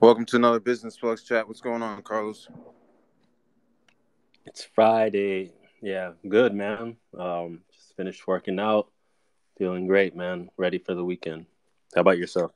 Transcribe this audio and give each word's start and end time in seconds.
Welcome 0.00 0.26
to 0.26 0.36
another 0.36 0.60
Business 0.60 0.96
Plugs 0.96 1.24
chat. 1.24 1.48
What's 1.48 1.60
going 1.60 1.82
on, 1.82 2.00
Carlos? 2.02 2.46
It's 4.46 4.62
Friday. 4.62 5.50
Yeah, 5.82 6.12
good, 6.28 6.54
man. 6.54 6.96
Um, 7.18 7.62
just 7.74 7.96
finished 7.96 8.24
working 8.28 8.60
out. 8.60 8.92
Feeling 9.58 9.88
great, 9.88 10.14
man. 10.14 10.50
Ready 10.56 10.78
for 10.78 10.94
the 10.94 11.04
weekend. 11.04 11.46
How 11.96 12.02
about 12.02 12.16
yourself? 12.16 12.52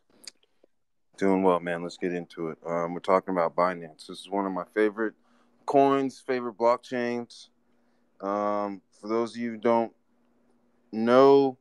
Doing 1.18 1.42
well, 1.42 1.58
man. 1.58 1.82
Let's 1.82 1.96
get 1.96 2.12
into 2.12 2.51
it. 2.51 2.58
Um, 2.65 2.94
we're 2.94 3.01
talking 3.01 3.35
about 3.35 3.56
Binance. 3.56 4.06
This 4.06 4.21
is 4.21 4.31
one 4.31 4.47
of 4.47 4.53
my 4.53 4.65
favorite 4.72 5.15
coins, 5.67 6.22
favorite 6.24 6.56
blockchains. 6.56 7.49
Um, 8.21 8.83
for 9.01 9.09
those 9.09 9.35
of 9.35 9.43
you 9.43 9.51
who 9.51 9.56
don't 9.56 9.93
know, 10.93 11.59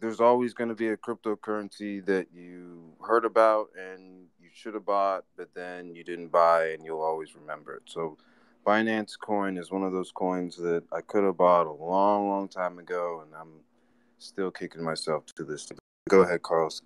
there's 0.00 0.20
always 0.20 0.52
going 0.54 0.68
to 0.68 0.74
be 0.74 0.88
a 0.88 0.96
cryptocurrency 0.96 2.04
that 2.04 2.28
you 2.32 2.92
heard 3.06 3.24
about 3.24 3.68
and 3.78 4.26
you 4.40 4.48
should 4.52 4.74
have 4.74 4.84
bought, 4.84 5.24
but 5.36 5.48
then 5.54 5.94
you 5.94 6.04
didn't 6.04 6.28
buy, 6.28 6.68
and 6.68 6.84
you'll 6.84 7.02
always 7.02 7.34
remember 7.34 7.74
it. 7.74 7.82
So, 7.86 8.16
Binance 8.66 9.18
coin 9.18 9.56
is 9.56 9.70
one 9.70 9.84
of 9.84 9.92
those 9.92 10.10
coins 10.12 10.56
that 10.56 10.82
I 10.92 11.00
could 11.00 11.24
have 11.24 11.36
bought 11.36 11.66
a 11.66 11.72
long, 11.72 12.28
long 12.28 12.48
time 12.48 12.78
ago, 12.78 13.22
and 13.24 13.34
I'm 13.34 13.60
still 14.18 14.50
kicking 14.50 14.82
myself 14.82 15.24
to 15.36 15.44
this. 15.44 15.68
Go 16.08 16.22
ahead, 16.22 16.42
Carlos. 16.42 16.82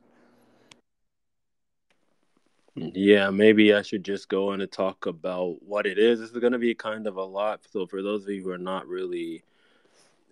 Yeah, 2.75 3.31
maybe 3.31 3.75
I 3.75 3.83
should 3.83 4.05
just 4.05 4.29
go 4.29 4.53
in 4.53 4.61
and 4.61 4.70
talk 4.70 5.06
about 5.06 5.62
what 5.62 5.87
it 5.87 5.98
is. 5.98 6.20
This 6.20 6.31
is 6.31 6.39
going 6.39 6.53
to 6.53 6.59
be 6.59 6.75
kind 6.75 7.06
of 7.06 7.17
a 7.17 7.25
lot. 7.25 7.62
So, 7.70 7.87
for 7.87 8.03
those 8.03 8.25
of 8.25 8.31
you 8.31 8.42
who 8.42 8.51
are 8.51 8.59
not 8.59 8.87
really 8.87 9.42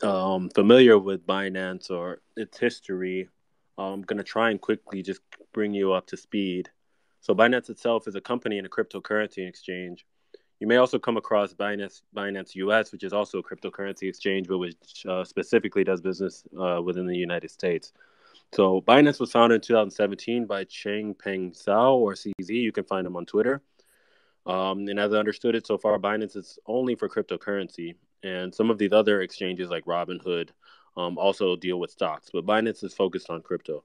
um, 0.03 0.51
familiar 0.51 0.99
with 0.99 1.27
Binance 1.27 1.91
or 1.91 2.21
its 2.37 2.59
history, 2.59 3.29
I'm 3.77 4.03
going 4.03 4.19
to 4.19 4.25
try 4.25 4.51
and 4.51 4.61
quickly 4.61 5.03
just 5.03 5.21
bring 5.53 5.73
you 5.73 5.93
up 5.93 6.07
to 6.09 6.17
speed. 6.17 6.71
So, 7.21 7.35
Binance 7.35 7.71
itself 7.71 8.09
is 8.09 8.15
a 8.15 8.21
company 8.21 8.59
and 8.59 8.67
a 8.67 8.71
cryptocurrency 8.71 9.47
exchange. 9.47 10.07
You 10.61 10.67
may 10.67 10.77
also 10.77 10.99
come 10.99 11.17
across 11.17 11.55
Binance, 11.55 12.03
Binance 12.17 12.55
US, 12.57 12.91
which 12.91 13.05
is 13.05 13.13
also 13.13 13.39
a 13.39 13.43
cryptocurrency 13.43 14.09
exchange, 14.09 14.49
but 14.49 14.59
which 14.59 15.07
uh, 15.09 15.25
specifically 15.25 15.85
does 15.85 16.01
business 16.01 16.45
uh, 16.59 16.81
within 16.83 17.07
the 17.07 17.17
United 17.17 17.51
States. 17.51 17.93
So, 18.55 18.81
Binance 18.81 19.21
was 19.21 19.31
founded 19.31 19.57
in 19.57 19.61
2017 19.63 20.47
by 20.47 20.65
Changpeng 20.65 21.53
Zhao 21.53 21.95
or 21.95 22.15
CZ. 22.15 22.49
You 22.49 22.73
can 22.73 22.85
find 22.85 23.07
him 23.07 23.17
on 23.17 23.27
Twitter. 23.27 23.63
Um, 24.47 24.89
and 24.89 24.99
as 24.99 25.13
I 25.13 25.19
understood 25.19 25.55
it 25.55 25.67
so 25.67 25.77
far, 25.77 25.99
Binance 25.99 26.37
is 26.37 26.59
only 26.67 26.95
for 26.95 27.09
cryptocurrency. 27.09 27.95
And 28.23 28.55
some 28.55 28.71
of 28.71 28.79
these 28.79 28.93
other 28.93 29.21
exchanges 29.23 29.71
like 29.71 29.85
Robinhood 29.85 30.51
um, 30.97 31.19
also 31.19 31.57
deal 31.57 31.79
with 31.79 31.91
stocks, 31.91 32.31
but 32.33 32.47
Binance 32.47 32.83
is 32.83 32.95
focused 32.95 33.31
on 33.31 33.43
crypto. 33.43 33.85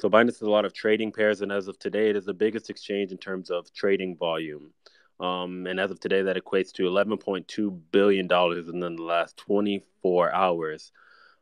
So 0.00 0.08
Binance 0.08 0.38
has 0.38 0.42
a 0.42 0.50
lot 0.50 0.64
of 0.64 0.72
trading 0.72 1.12
pairs, 1.12 1.42
and 1.42 1.52
as 1.52 1.68
of 1.68 1.78
today, 1.78 2.08
it 2.08 2.16
is 2.16 2.24
the 2.24 2.32
biggest 2.32 2.70
exchange 2.70 3.12
in 3.12 3.18
terms 3.18 3.50
of 3.50 3.70
trading 3.74 4.16
volume. 4.16 4.72
Um, 5.20 5.66
and 5.66 5.78
as 5.78 5.90
of 5.90 6.00
today, 6.00 6.22
that 6.22 6.36
equates 6.36 6.72
to 6.72 6.84
$11.2 6.84 7.80
billion 7.92 8.20
in 8.22 8.80
the 8.80 8.96
last 8.98 9.36
24 9.36 10.32
hours, 10.32 10.92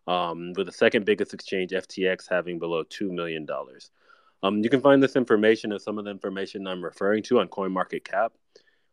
um, 0.08 0.52
with 0.56 0.66
the 0.66 0.72
second 0.72 1.04
biggest 1.04 1.32
exchange, 1.32 1.70
FTX, 1.70 2.28
having 2.28 2.58
below 2.58 2.82
$2 2.82 3.10
million. 3.10 3.46
Um, 4.42 4.64
you 4.64 4.70
can 4.70 4.80
find 4.80 5.00
this 5.00 5.14
information 5.14 5.70
and 5.70 5.80
some 5.80 5.98
of 5.98 6.04
the 6.04 6.10
information 6.10 6.66
I'm 6.66 6.82
referring 6.82 7.22
to 7.24 7.38
on 7.38 7.48
CoinMarketCap. 7.48 8.30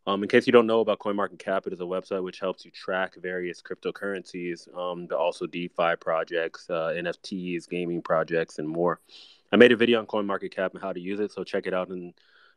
Um, 0.08 0.22
in 0.22 0.30
case 0.30 0.46
you 0.46 0.54
don't 0.54 0.68
know 0.68 0.82
about 0.82 1.00
CoinMarketCap, 1.00 1.66
it 1.66 1.74
is 1.74 1.80
a 1.80 1.84
website 1.84 2.24
which 2.24 2.40
helps 2.40 2.64
you 2.64 2.70
track 2.70 3.16
various 3.16 3.62
cryptocurrencies, 3.62 4.74
um, 4.78 5.08
but 5.08 5.18
also 5.18 5.48
DeFi 5.48 5.96
projects, 6.00 6.70
uh, 6.70 6.94
NFTs, 6.96 7.68
gaming 7.68 8.04
projects, 8.04 8.60
and 8.60 8.68
more. 8.68 9.00
I 9.52 9.56
made 9.56 9.72
a 9.72 9.76
video 9.76 10.00
on 10.00 10.06
CoinMarketCap 10.06 10.74
and 10.74 10.82
how 10.82 10.94
to 10.94 11.00
use 11.00 11.20
it, 11.20 11.32
so 11.32 11.44
check 11.44 11.66
it 11.66 11.74
out 11.74 11.90
and 11.90 12.14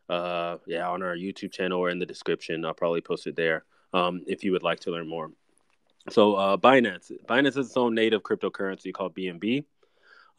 uh, 0.09 0.57
yeah, 0.65 0.87
on 0.87 1.01
our 1.01 1.15
YouTube 1.15 1.51
channel 1.51 1.79
or 1.79 1.89
in 1.89 1.99
the 1.99 2.05
description. 2.05 2.65
I'll 2.65 2.73
probably 2.73 3.01
post 3.01 3.25
it 3.25 3.35
there 3.35 3.63
um, 3.93 4.23
if 4.27 4.43
you 4.43 4.51
would 4.51 4.63
like 4.63 4.79
to 4.81 4.91
learn 4.91 5.07
more. 5.07 5.31
So 6.09 6.35
uh, 6.35 6.57
Binance, 6.57 7.11
Binance 7.27 7.57
is 7.57 7.67
its 7.67 7.77
own 7.77 7.93
native 7.93 8.23
cryptocurrency 8.23 8.93
called 8.93 9.15
BNB 9.15 9.65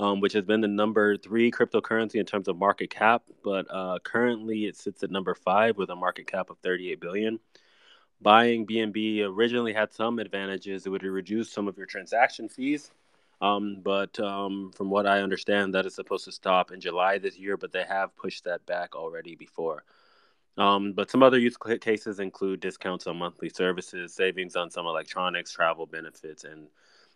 um, 0.00 0.18
which 0.20 0.32
has 0.32 0.44
been 0.44 0.62
the 0.62 0.68
number 0.68 1.18
three 1.18 1.50
cryptocurrency 1.50 2.14
in 2.14 2.24
terms 2.24 2.48
of 2.48 2.56
market 2.56 2.88
cap, 2.88 3.22
but 3.44 3.66
uh, 3.68 3.98
currently 4.02 4.64
it 4.64 4.74
sits 4.74 5.02
at 5.02 5.10
number 5.10 5.34
five 5.34 5.76
with 5.76 5.90
a 5.90 5.94
market 5.94 6.26
cap 6.26 6.48
of 6.48 6.56
38 6.60 6.98
billion. 7.00 7.38
Buying 8.22 8.66
BNB 8.66 9.22
originally 9.22 9.74
had 9.74 9.92
some 9.92 10.18
advantages. 10.18 10.86
It 10.86 10.88
would 10.88 11.02
reduce 11.02 11.52
some 11.52 11.68
of 11.68 11.76
your 11.76 11.84
transaction 11.84 12.48
fees, 12.48 12.90
um, 13.42 13.82
but 13.82 14.18
um, 14.18 14.72
from 14.74 14.88
what 14.88 15.06
I 15.06 15.20
understand, 15.20 15.74
that 15.74 15.84
is 15.84 15.96
supposed 15.96 16.24
to 16.24 16.32
stop 16.32 16.72
in 16.72 16.80
July 16.80 17.18
this 17.18 17.38
year. 17.38 17.58
But 17.58 17.70
they 17.70 17.84
have 17.84 18.16
pushed 18.16 18.44
that 18.44 18.64
back 18.64 18.96
already 18.96 19.36
before. 19.36 19.84
Um, 20.56 20.94
but 20.94 21.10
some 21.10 21.22
other 21.22 21.38
use 21.38 21.58
cases 21.80 22.20
include 22.20 22.60
discounts 22.60 23.06
on 23.06 23.18
monthly 23.18 23.50
services, 23.50 24.14
savings 24.14 24.56
on 24.56 24.70
some 24.70 24.86
electronics, 24.86 25.52
travel 25.52 25.84
benefits, 25.84 26.44
and 26.44 26.68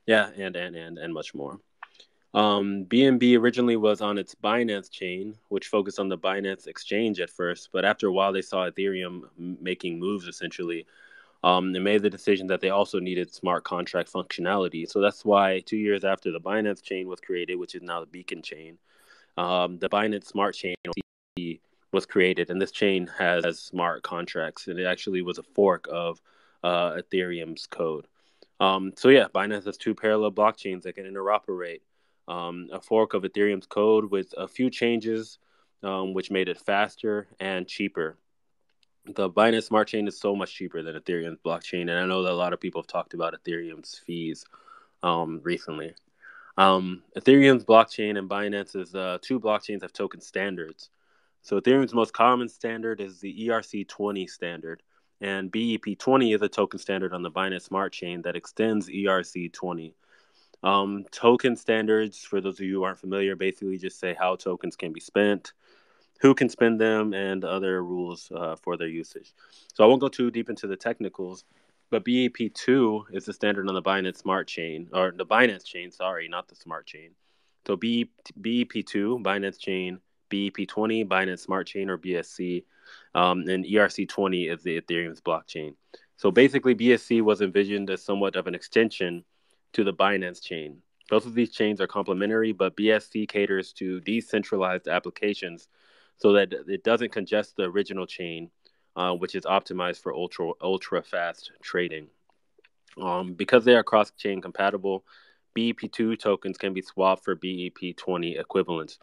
yeah, 0.07 0.29
and 0.37 0.55
and 0.55 0.77
and 0.77 0.99
and 0.99 1.15
much 1.15 1.35
more. 1.35 1.61
Um, 2.35 2.85
BNB 2.87 3.39
originally 3.39 3.77
was 3.77 4.01
on 4.01 4.19
its 4.19 4.35
Binance 4.35 4.91
chain, 4.91 5.37
which 5.49 5.69
focused 5.69 6.01
on 6.01 6.09
the 6.09 6.19
Binance 6.19 6.67
exchange 6.67 7.21
at 7.21 7.31
first, 7.31 7.69
but 7.73 7.85
after 7.85 8.09
a 8.09 8.13
while 8.13 8.33
they 8.33 8.43
saw 8.43 8.69
Ethereum 8.69 9.23
making 9.39 9.99
moves 9.99 10.27
essentially. 10.27 10.87
Um, 11.45 11.73
they 11.73 11.79
made 11.79 12.03
the 12.03 12.09
decision 12.09 12.47
that 12.47 12.63
they 12.63 12.71
also 12.71 12.99
needed 12.99 13.33
smart 13.33 13.65
contract 13.65 14.11
functionality. 14.11 14.89
So 14.91 15.01
that's 15.01 15.27
why 15.27 15.61
two 15.61 15.77
years 15.77 16.03
after 16.03 16.33
the 16.33 16.41
Binance 16.41 16.83
chain 16.83 17.07
was 17.07 17.21
created, 17.21 17.57
which 17.57 17.75
is 17.75 17.83
now 17.83 18.01
the 18.01 18.07
Beacon 18.07 18.41
chain, 18.41 18.79
um, 19.37 19.79
the 19.79 19.89
Binance 19.89 20.27
Smart 20.27 20.55
Chain 20.55 20.75
was 21.93 22.07
created, 22.07 22.51
and 22.51 22.61
this 22.61 22.73
chain 22.73 23.09
has 23.19 23.61
smart 23.61 24.03
contracts, 24.03 24.69
and 24.69 24.79
it 24.79 24.85
actually 24.85 25.23
was 25.23 25.39
a 25.39 25.43
fork 25.43 25.87
of 25.91 26.21
uh, 26.63 26.93
Ethereum's 26.93 27.67
code. 27.67 28.07
Um, 28.61 28.93
so 28.97 29.09
yeah, 29.09 29.27
Binance 29.35 29.67
has 29.67 29.77
two 29.77 29.95
parallel 29.95 30.33
blockchains 30.33 30.83
that 30.83 30.95
can 30.95 31.05
interoperate 31.05 31.81
um, 32.29 32.69
a 32.73 32.81
fork 32.81 33.15
of 33.15 33.23
Ethereum's 33.23 33.67
code 33.67 34.11
with 34.11 34.35
a 34.37 34.49
few 34.49 34.71
changes, 34.71 35.39
um, 35.83 36.15
which 36.15 36.31
made 36.31 36.49
it 36.49 36.61
faster 36.61 37.29
and 37.39 37.67
cheaper. 37.67 38.17
The 39.07 39.29
Binance 39.29 39.65
Smart 39.65 39.89
Chain 39.89 40.09
is 40.09 40.19
so 40.19 40.35
much 40.35 40.55
cheaper 40.55 40.83
than 40.83 40.97
Ethereum's 40.97 41.39
blockchain, 41.45 41.83
and 41.83 41.93
I 41.93 42.07
know 42.07 42.23
that 42.23 42.33
a 42.33 42.35
lot 42.35 42.55
of 42.55 42.61
people 42.61 42.81
have 42.81 42.87
talked 42.87 43.13
about 43.13 43.35
Ethereum's 43.35 43.99
fees 43.99 44.47
um, 45.03 45.41
recently. 45.43 45.95
Um, 46.57 47.03
Ethereum's 47.17 47.65
blockchain 47.65 48.17
and 48.19 48.31
Binance's 48.31 48.95
uh, 48.95 49.19
two 49.21 49.41
blockchains 49.41 49.83
have 49.83 49.93
token 49.93 50.21
standards. 50.21 50.89
So 51.43 51.61
Ethereum's 51.61 51.93
most 51.93 52.15
common 52.15 52.49
standard 52.49 53.01
is 53.01 53.21
the 53.21 53.49
ERC20 53.49 54.31
standard, 54.31 54.83
and 55.21 55.53
BEP20 55.53 56.35
is 56.35 56.41
a 56.41 56.49
token 56.49 56.79
standard 56.79 57.13
on 57.13 57.23
the 57.23 57.31
Binance 57.31 57.63
Smart 57.63 57.93
Chain 57.93 58.23
that 58.23 58.37
extends 58.37 58.89
ERC20. 58.89 59.93
Um, 60.65 61.05
token 61.11 61.57
standards, 61.57 62.19
for 62.25 62.41
those 62.41 62.59
of 62.59 62.65
you 62.65 62.77
who 62.77 62.83
aren't 62.85 62.99
familiar, 62.99 63.37
basically 63.37 63.77
just 63.77 64.01
say 64.01 64.17
how 64.19 64.35
tokens 64.35 64.77
can 64.77 64.95
be 64.95 65.01
spent, 65.01 65.53
who 66.21 66.35
can 66.35 66.49
spend 66.49 66.81
them, 66.81 67.13
and 67.13 67.45
other 67.45 67.85
rules 67.85 68.33
uh, 68.35 68.57
for 68.57 68.79
their 68.79 68.89
usage. 68.89 69.35
So 69.75 69.85
I 69.85 69.87
won't 69.87 70.01
go 70.01 70.09
too 70.09 70.31
deep 70.31 70.49
into 70.49 70.67
the 70.67 70.77
technicals, 70.77 71.45
but 71.91 72.03
BEP2 72.07 73.05
is 73.13 73.27
the 73.27 73.35
standard 73.35 73.69
on 73.69 73.75
the 73.75 73.83
Binance 73.83 74.17
Smart 74.17 74.49
Chain, 74.49 74.89
or 74.95 75.13
the 75.15 75.27
Binance 75.27 75.67
Chain, 75.67 75.91
sorry, 75.91 76.29
not 76.29 76.49
the 76.49 76.57
Smart 76.57 76.87
Chain. 76.87 77.11
So 77.67 77.77
BEP2, 77.77 79.23
Binance 79.23 79.59
Chain, 79.59 80.01
BEP20, 80.31 81.07
Binance 81.07 81.41
Smart 81.41 81.67
Chain, 81.67 81.91
or 81.91 81.99
BSC, 81.99 82.65
um, 83.15 83.41
and 83.49 83.67
ERC20 83.67 84.51
is 84.51 84.63
the 84.63 84.81
Ethereum's 84.81 85.21
blockchain. 85.21 85.75
So 86.17 86.31
basically, 86.31 86.75
BSC 86.75 87.21
was 87.21 87.43
envisioned 87.43 87.91
as 87.91 88.03
somewhat 88.03 88.37
of 88.37 88.47
an 88.47 88.55
extension 88.55 89.25
to 89.75 89.85
the 89.85 89.93
Binance 89.93 90.43
chain. 90.43 90.79
Both 91.11 91.27
of 91.27 91.35
these 91.35 91.53
chains 91.53 91.81
are 91.81 91.87
complementary, 91.87 92.53
but 92.53 92.77
BSC 92.77 93.29
caters 93.29 93.73
to 93.75 94.01
decentralized 94.01 94.89
applications 94.89 95.69
so 96.17 96.33
that 96.33 96.53
it 96.67 96.83
doesn't 96.83 97.13
congest 97.13 97.57
the 97.57 97.65
original 97.65 98.07
chain, 98.07 98.51
uh, 98.97 99.13
which 99.13 99.35
is 99.35 99.45
optimized 99.45 100.01
for 100.01 100.15
ultra 100.15 100.53
ultra 100.63 101.03
fast 101.03 101.53
trading. 101.63 102.07
Um, 103.01 103.35
because 103.35 103.65
they 103.65 103.75
are 103.75 103.83
cross 103.83 104.13
chain 104.13 104.41
compatible, 104.41 105.05
BEP2 105.57 106.19
tokens 106.19 106.57
can 106.57 106.73
be 106.73 106.83
swapped 106.83 107.25
for 107.25 107.37
BEP20 107.37 108.39
equivalents. 108.39 108.99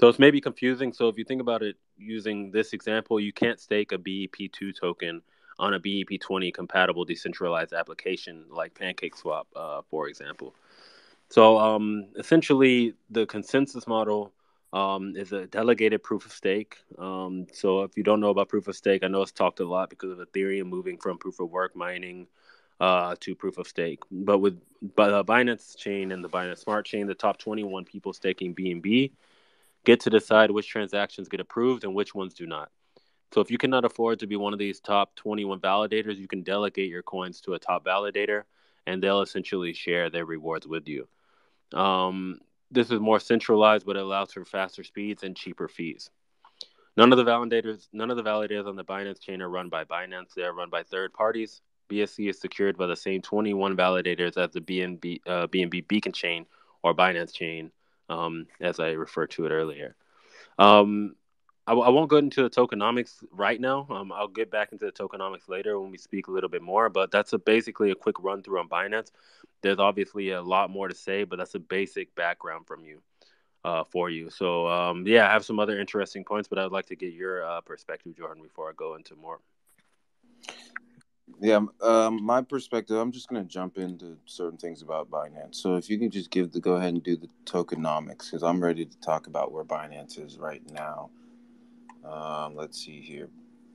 So 0.00 0.08
it's 0.08 0.18
maybe 0.18 0.40
confusing. 0.40 0.92
So 0.92 1.08
if 1.08 1.18
you 1.18 1.24
think 1.24 1.40
about 1.40 1.62
it 1.62 1.76
using 1.96 2.50
this 2.50 2.72
example, 2.72 3.18
you 3.18 3.32
can't 3.32 3.60
stake 3.60 3.92
a 3.92 3.98
BEP2 3.98 4.78
token 4.78 5.22
on 5.58 5.74
a 5.74 5.80
BEP20 5.80 6.52
compatible 6.54 7.04
decentralized 7.04 7.72
application 7.72 8.44
like 8.50 8.74
PancakeSwap, 8.74 9.44
uh, 9.56 9.82
for 9.90 10.08
example. 10.08 10.54
So 11.30 11.58
um, 11.58 12.06
essentially, 12.16 12.94
the 13.10 13.26
consensus 13.26 13.86
model 13.86 14.32
um, 14.72 15.14
is 15.16 15.32
a 15.32 15.46
delegated 15.46 16.02
proof 16.02 16.26
of 16.26 16.32
stake. 16.32 16.78
Um, 16.98 17.46
so 17.52 17.82
if 17.82 17.96
you 17.96 18.02
don't 18.02 18.20
know 18.20 18.30
about 18.30 18.48
proof 18.48 18.68
of 18.68 18.76
stake, 18.76 19.02
I 19.02 19.08
know 19.08 19.22
it's 19.22 19.32
talked 19.32 19.60
a 19.60 19.68
lot 19.68 19.90
because 19.90 20.10
of 20.10 20.18
Ethereum 20.18 20.66
moving 20.66 20.98
from 20.98 21.18
proof 21.18 21.40
of 21.40 21.50
work 21.50 21.74
mining 21.74 22.26
uh, 22.80 23.16
to 23.20 23.34
proof 23.34 23.58
of 23.58 23.66
stake. 23.66 24.00
But 24.10 24.38
with 24.38 24.60
uh, 24.96 25.22
Binance 25.22 25.76
chain 25.76 26.12
and 26.12 26.22
the 26.22 26.28
Binance 26.28 26.58
Smart 26.58 26.86
chain, 26.86 27.06
the 27.06 27.14
top 27.14 27.38
21 27.38 27.84
people 27.84 28.12
staking 28.12 28.54
BNB 28.54 29.12
get 29.84 30.00
to 30.00 30.10
decide 30.10 30.50
which 30.50 30.68
transactions 30.68 31.28
get 31.28 31.40
approved 31.40 31.84
and 31.84 31.94
which 31.94 32.14
ones 32.14 32.34
do 32.34 32.46
not. 32.46 32.70
So 33.32 33.40
if 33.40 33.50
you 33.50 33.58
cannot 33.58 33.84
afford 33.84 34.20
to 34.20 34.26
be 34.26 34.36
one 34.36 34.52
of 34.52 34.58
these 34.58 34.80
top 34.80 35.14
21 35.16 35.60
validators, 35.60 36.16
you 36.16 36.28
can 36.28 36.42
delegate 36.42 36.90
your 36.90 37.02
coins 37.02 37.40
to 37.42 37.54
a 37.54 37.58
top 37.58 37.84
validator, 37.84 38.44
and 38.86 39.02
they'll 39.02 39.20
essentially 39.20 39.74
share 39.74 40.08
their 40.08 40.24
rewards 40.24 40.66
with 40.66 40.88
you. 40.88 41.08
Um, 41.74 42.40
this 42.70 42.90
is 42.90 43.00
more 43.00 43.20
centralized, 43.20 43.86
but 43.86 43.96
it 43.96 44.02
allows 44.02 44.32
for 44.32 44.44
faster 44.44 44.82
speeds 44.82 45.22
and 45.22 45.36
cheaper 45.36 45.68
fees. 45.68 46.10
None 46.96 47.12
of 47.12 47.18
the 47.18 47.24
validators, 47.24 47.88
none 47.92 48.10
of 48.10 48.16
the 48.16 48.24
validators 48.24 48.66
on 48.66 48.76
the 48.76 48.84
Binance 48.84 49.20
chain 49.20 49.40
are 49.42 49.48
run 49.48 49.68
by 49.68 49.84
Binance. 49.84 50.34
They 50.34 50.42
are 50.42 50.52
run 50.52 50.70
by 50.70 50.82
third 50.82 51.12
parties. 51.12 51.60
BSC 51.88 52.28
is 52.28 52.40
secured 52.40 52.76
by 52.76 52.86
the 52.86 52.96
same 52.96 53.22
21 53.22 53.76
validators 53.76 54.36
as 54.36 54.52
the 54.52 54.60
BNB, 54.60 55.20
uh, 55.26 55.46
BNB 55.46 55.86
Beacon 55.86 56.12
chain 56.12 56.46
or 56.82 56.94
Binance 56.94 57.32
chain, 57.32 57.70
um, 58.08 58.46
as 58.60 58.80
I 58.80 58.90
referred 58.90 59.30
to 59.32 59.46
it 59.46 59.50
earlier. 59.50 59.96
Um, 60.58 61.14
I, 61.68 61.72
I, 61.72 61.90
won't 61.90 62.08
go 62.08 62.16
into 62.16 62.42
the 62.42 62.48
tokenomics 62.48 63.22
right 63.30 63.60
now. 63.60 63.86
Um, 63.90 64.10
I'll 64.10 64.26
get 64.26 64.50
back 64.50 64.72
into 64.72 64.86
the 64.86 64.92
tokenomics 64.92 65.48
later 65.48 65.78
when 65.78 65.90
we 65.90 65.98
speak 65.98 66.28
a 66.28 66.30
little 66.30 66.48
bit 66.48 66.62
more. 66.62 66.88
But 66.88 67.10
that's 67.10 67.34
a, 67.34 67.38
basically 67.38 67.90
a 67.90 67.94
quick 67.94 68.16
run 68.20 68.42
through 68.42 68.60
on 68.60 68.68
Binance. 68.70 69.10
There's 69.60 69.78
obviously 69.78 70.30
a 70.30 70.40
lot 70.40 70.70
more 70.70 70.88
to 70.88 70.94
say, 70.94 71.24
but 71.24 71.36
that's 71.36 71.54
a 71.54 71.58
basic 71.58 72.14
background 72.14 72.66
from 72.66 72.84
you 72.84 73.02
uh, 73.64 73.84
for 73.84 74.08
you. 74.08 74.30
So 74.30 74.66
um, 74.66 75.06
yeah, 75.06 75.28
I 75.28 75.32
have 75.32 75.44
some 75.44 75.60
other 75.60 75.78
interesting 75.78 76.24
points, 76.24 76.48
but 76.48 76.58
I'd 76.58 76.72
like 76.72 76.86
to 76.86 76.96
get 76.96 77.12
your 77.12 77.44
uh, 77.44 77.60
perspective, 77.60 78.16
Jordan, 78.16 78.42
before 78.42 78.70
I 78.70 78.72
go 78.74 78.94
into 78.94 79.14
more. 79.14 79.40
Yeah, 81.40 81.60
um, 81.82 82.24
my 82.24 82.40
perspective. 82.40 82.96
I'm 82.96 83.12
just 83.12 83.28
gonna 83.28 83.44
jump 83.44 83.76
into 83.76 84.16
certain 84.24 84.58
things 84.58 84.80
about 84.80 85.10
Binance. 85.10 85.56
So 85.56 85.76
if 85.76 85.90
you 85.90 85.98
can 85.98 86.10
just 86.10 86.30
give 86.30 86.50
the 86.50 86.60
go 86.60 86.76
ahead 86.76 86.94
and 86.94 87.02
do 87.02 87.16
the 87.16 87.28
tokenomics, 87.44 88.30
because 88.30 88.42
I'm 88.42 88.62
ready 88.62 88.86
to 88.86 89.00
talk 89.00 89.26
about 89.26 89.52
where 89.52 89.64
Binance 89.64 90.18
is 90.24 90.38
right 90.38 90.62
now. 90.72 91.10
Um, 92.04 92.54
let's 92.54 92.84
see 92.84 93.00
here. 93.00 93.28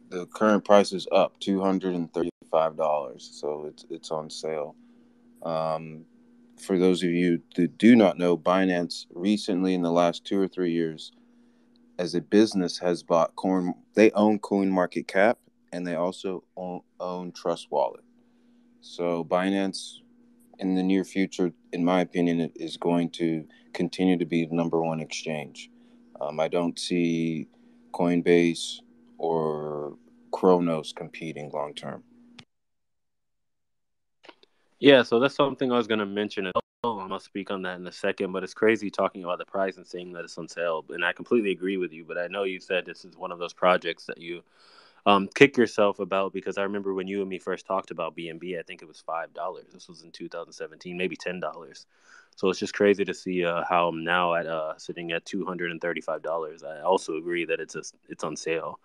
The 0.10 0.26
current 0.28 0.64
price 0.64 0.92
is 0.94 1.08
up 1.12 1.40
two 1.40 1.62
hundred 1.62 1.96
and 1.96 2.14
thirty-five 2.14 2.78
dollars, 2.78 3.30
so 3.34 3.66
it's 3.66 3.86
it's 3.90 4.12
on 4.12 4.30
sale. 4.30 4.76
Um, 5.44 6.06
for 6.60 6.78
those 6.78 7.04
of 7.04 7.10
you 7.10 7.42
that 7.56 7.78
do 7.78 7.96
not 7.96 8.18
know, 8.18 8.38
Binance 8.38 9.06
recently, 9.14 9.74
in 9.74 9.82
the 9.82 9.92
last 9.92 10.24
two 10.24 10.40
or 10.40 10.48
three 10.48 10.72
years, 10.72 11.12
as 11.98 12.16
a 12.16 12.22
business, 12.22 12.80
has 12.80 13.04
bought 13.04 13.36
Coin. 13.36 13.74
They 13.96 14.12
own 14.12 14.40
Coin 14.40 14.70
Market 14.70 15.08
Cap, 15.08 15.40
and 15.72 15.86
they 15.86 15.96
also 15.96 16.44
own, 16.56 16.82
own 17.00 17.32
Trust 17.32 17.72
Wallet. 17.72 18.04
So 18.82 19.24
Binance, 19.24 20.00
in 20.60 20.76
the 20.76 20.84
near 20.84 21.04
future, 21.04 21.52
in 21.72 21.84
my 21.84 22.02
opinion, 22.02 22.52
is 22.56 22.78
going 22.78 23.10
to 23.12 23.46
continue 23.74 24.18
to 24.18 24.26
be 24.26 24.46
the 24.46 24.56
number 24.56 24.82
one 24.82 25.00
exchange. 25.00 25.70
Um, 26.22 26.40
I 26.40 26.48
don't 26.48 26.78
see 26.78 27.48
Coinbase 27.94 28.80
or 29.18 29.98
Cronos 30.32 30.94
competing 30.94 31.50
long 31.52 31.74
term. 31.74 32.04
Yeah, 34.80 35.04
so 35.04 35.20
that's 35.20 35.36
something 35.36 35.72
I 35.72 35.78
was 35.78 35.88
going 35.88 36.00
to 36.00 36.06
mention. 36.06 36.52
I'm 36.84 36.98
gonna 36.98 37.20
speak 37.20 37.50
on 37.50 37.62
that 37.62 37.78
in 37.78 37.88
a 37.88 37.92
second, 37.92 38.34
but 38.34 38.44
it's 38.44 38.54
crazy 38.54 38.90
talking 38.90 39.24
about 39.24 39.38
the 39.38 39.46
price 39.46 39.78
and 39.78 39.88
saying 39.88 40.12
that 40.14 40.26
it's 40.26 40.38
on 40.38 40.50
sale. 40.50 40.84
And 40.90 41.06
I 41.06 41.14
completely 41.14 41.52
agree 41.52 41.78
with 41.78 41.94
you. 41.94 42.04
But 42.04 42.18
I 42.18 42.28
know 42.28 42.44
you 42.44 42.60
said 42.60 42.86
this 42.86 43.06
is 43.06 43.16
one 43.16 43.32
of 43.32 43.40
those 43.40 43.54
projects 43.54 44.06
that 44.08 44.18
you 44.18 44.44
um, 45.06 45.30
kick 45.36 45.58
yourself 45.58 46.00
about 46.00 46.34
because 46.34 46.58
I 46.58 46.64
remember 46.64 46.94
when 46.94 47.08
you 47.08 47.22
and 47.22 47.30
me 47.30 47.40
first 47.40 47.66
talked 47.68 47.92
about 47.92 48.18
BNB, 48.18 48.60
I 48.60 48.64
think 48.64 48.82
it 48.84 48.88
was 48.88 49.02
five 49.02 49.34
dollars. 49.34 49.66
This 49.74 49.90
was 49.90 50.04
in 50.04 50.12
2017, 50.12 50.98
maybe 50.98 51.18
ten 51.18 51.40
dollars. 51.42 51.88
So 52.38 52.50
it's 52.50 52.60
just 52.60 52.74
crazy 52.76 53.06
to 53.06 53.14
see 53.14 53.46
uh, 53.46 53.64
how 53.70 53.90
I'm 53.90 54.04
now 54.06 54.36
at 54.36 54.48
uh, 54.48 54.78
sitting 54.78 55.12
at 55.14 55.26
two 55.26 55.46
hundred 55.46 55.72
and 55.72 55.82
thirty-five 55.82 56.24
dollars. 56.24 56.64
I 56.64 56.82
also 56.82 57.18
agree 57.18 57.46
that 57.46 57.60
it's 57.62 57.76
a, 57.76 57.84
it's 58.10 58.24
on 58.26 58.38
sale. 58.38 58.80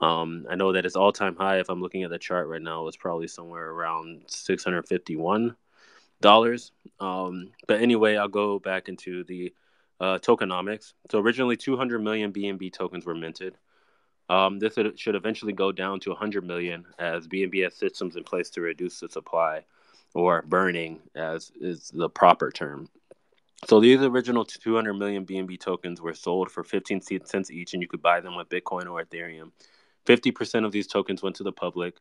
Um, 0.00 0.46
I 0.50 0.56
know 0.56 0.72
that 0.72 0.86
it's 0.86 0.96
all 0.96 1.12
time 1.12 1.36
high. 1.36 1.60
If 1.60 1.70
I'm 1.70 1.82
looking 1.82 2.04
at 2.04 2.10
the 2.10 2.18
chart 2.20 2.48
right 2.48 2.62
now, 2.62 2.88
it's 2.88 2.98
probably 2.98 3.28
somewhere 3.28 3.70
around 3.70 4.22
651 4.28 5.56
dollars. 6.22 6.72
Um, 7.00 7.52
but 7.68 7.82
anyway, 7.82 8.16
I'll 8.16 8.28
go 8.28 8.60
back 8.60 8.88
into 8.90 9.24
the 9.24 9.54
uh, 10.00 10.18
tokenomics. 10.20 10.94
So 11.10 11.20
originally, 11.20 11.56
200 11.58 12.00
million 12.00 12.32
BNB 12.32 12.72
tokens 12.72 13.06
were 13.06 13.16
minted. 13.16 13.56
Um, 14.28 14.58
this 14.58 14.78
should 14.96 15.14
eventually 15.14 15.52
go 15.52 15.70
down 15.70 16.00
to 16.00 16.10
100 16.10 16.44
million 16.44 16.84
as 16.98 17.28
BNB 17.28 17.62
has 17.62 17.76
systems 17.76 18.16
in 18.16 18.24
place 18.24 18.50
to 18.50 18.60
reduce 18.60 19.00
the 19.00 19.08
supply, 19.08 19.64
or 20.14 20.42
burning, 20.42 21.00
as 21.14 21.52
is 21.60 21.90
the 21.94 22.08
proper 22.08 22.50
term. 22.50 22.88
So 23.66 23.80
these 23.80 24.02
original 24.02 24.44
200 24.44 24.94
million 24.94 25.24
BNB 25.24 25.58
tokens 25.58 26.00
were 26.00 26.14
sold 26.14 26.50
for 26.50 26.62
15 26.62 27.00
cents 27.24 27.50
each, 27.50 27.72
and 27.72 27.82
you 27.82 27.88
could 27.88 28.02
buy 28.02 28.20
them 28.20 28.36
with 28.36 28.48
Bitcoin 28.48 28.90
or 28.90 29.02
Ethereum. 29.04 29.52
50% 30.06 30.64
of 30.64 30.72
these 30.72 30.86
tokens 30.86 31.22
went 31.22 31.36
to 31.36 31.42
the 31.42 31.52
public, 31.52 31.96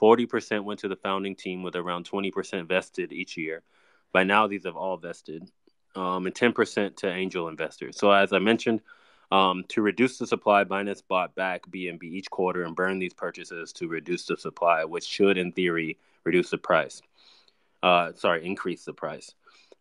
40% 0.00 0.64
went 0.64 0.80
to 0.80 0.88
the 0.88 0.96
founding 0.96 1.36
team, 1.36 1.62
with 1.62 1.76
around 1.76 2.08
20% 2.08 2.66
vested 2.66 3.12
each 3.12 3.36
year. 3.36 3.62
By 4.12 4.24
now, 4.24 4.46
these 4.46 4.64
have 4.64 4.76
all 4.76 4.96
vested, 4.96 5.50
um, 5.94 6.26
and 6.26 6.34
10% 6.34 6.96
to 6.96 7.10
angel 7.10 7.48
investors. 7.48 7.98
So, 7.98 8.10
as 8.10 8.32
I 8.32 8.38
mentioned, 8.38 8.80
um, 9.32 9.64
to 9.68 9.80
reduce 9.80 10.18
the 10.18 10.26
supply, 10.26 10.62
Binance 10.62 11.02
bought 11.08 11.34
back 11.34 11.62
BNB 11.70 12.02
each 12.02 12.30
quarter 12.30 12.64
and 12.64 12.76
burned 12.76 13.00
these 13.00 13.14
purchases 13.14 13.72
to 13.72 13.88
reduce 13.88 14.26
the 14.26 14.36
supply, 14.36 14.84
which 14.84 15.06
should, 15.06 15.38
in 15.38 15.52
theory, 15.52 15.96
reduce 16.24 16.50
the 16.50 16.58
price. 16.58 17.00
Uh, 17.82 18.12
sorry, 18.14 18.44
increase 18.44 18.84
the 18.84 18.92
price. 18.92 19.34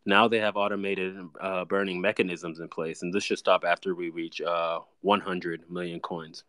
Now 0.06 0.30
they 0.30 0.40
have 0.40 0.56
automated 0.56 1.18
uh, 1.42 1.66
burning 1.66 2.00
mechanisms 2.00 2.62
in 2.62 2.70
place, 2.70 3.02
and 3.02 3.14
this 3.14 3.26
should 3.26 3.40
stop 3.40 3.66
after 3.66 3.94
we 3.94 4.10
reach 4.10 4.40
uh, 4.40 4.80
100 5.02 5.70
million 5.70 6.00
coins. 6.00 6.46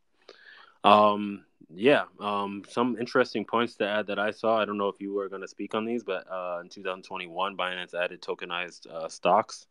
Um, 0.84 1.44
yeah, 1.74 2.04
um, 2.20 2.62
some 2.68 2.96
interesting 3.00 3.44
points 3.44 3.74
to 3.76 3.88
add 3.88 4.06
that 4.06 4.20
I 4.20 4.30
saw. 4.30 4.60
I 4.60 4.64
don't 4.64 4.78
know 4.78 4.88
if 4.88 5.00
you 5.00 5.12
were 5.12 5.28
going 5.28 5.42
to 5.42 5.48
speak 5.48 5.74
on 5.74 5.84
these, 5.84 6.04
but 6.04 6.24
uh, 6.30 6.60
in 6.60 6.68
2021, 6.68 7.56
Binance 7.56 7.94
added 7.94 8.22
tokenized 8.22 8.86
uh, 8.86 9.08
stocks. 9.08 9.66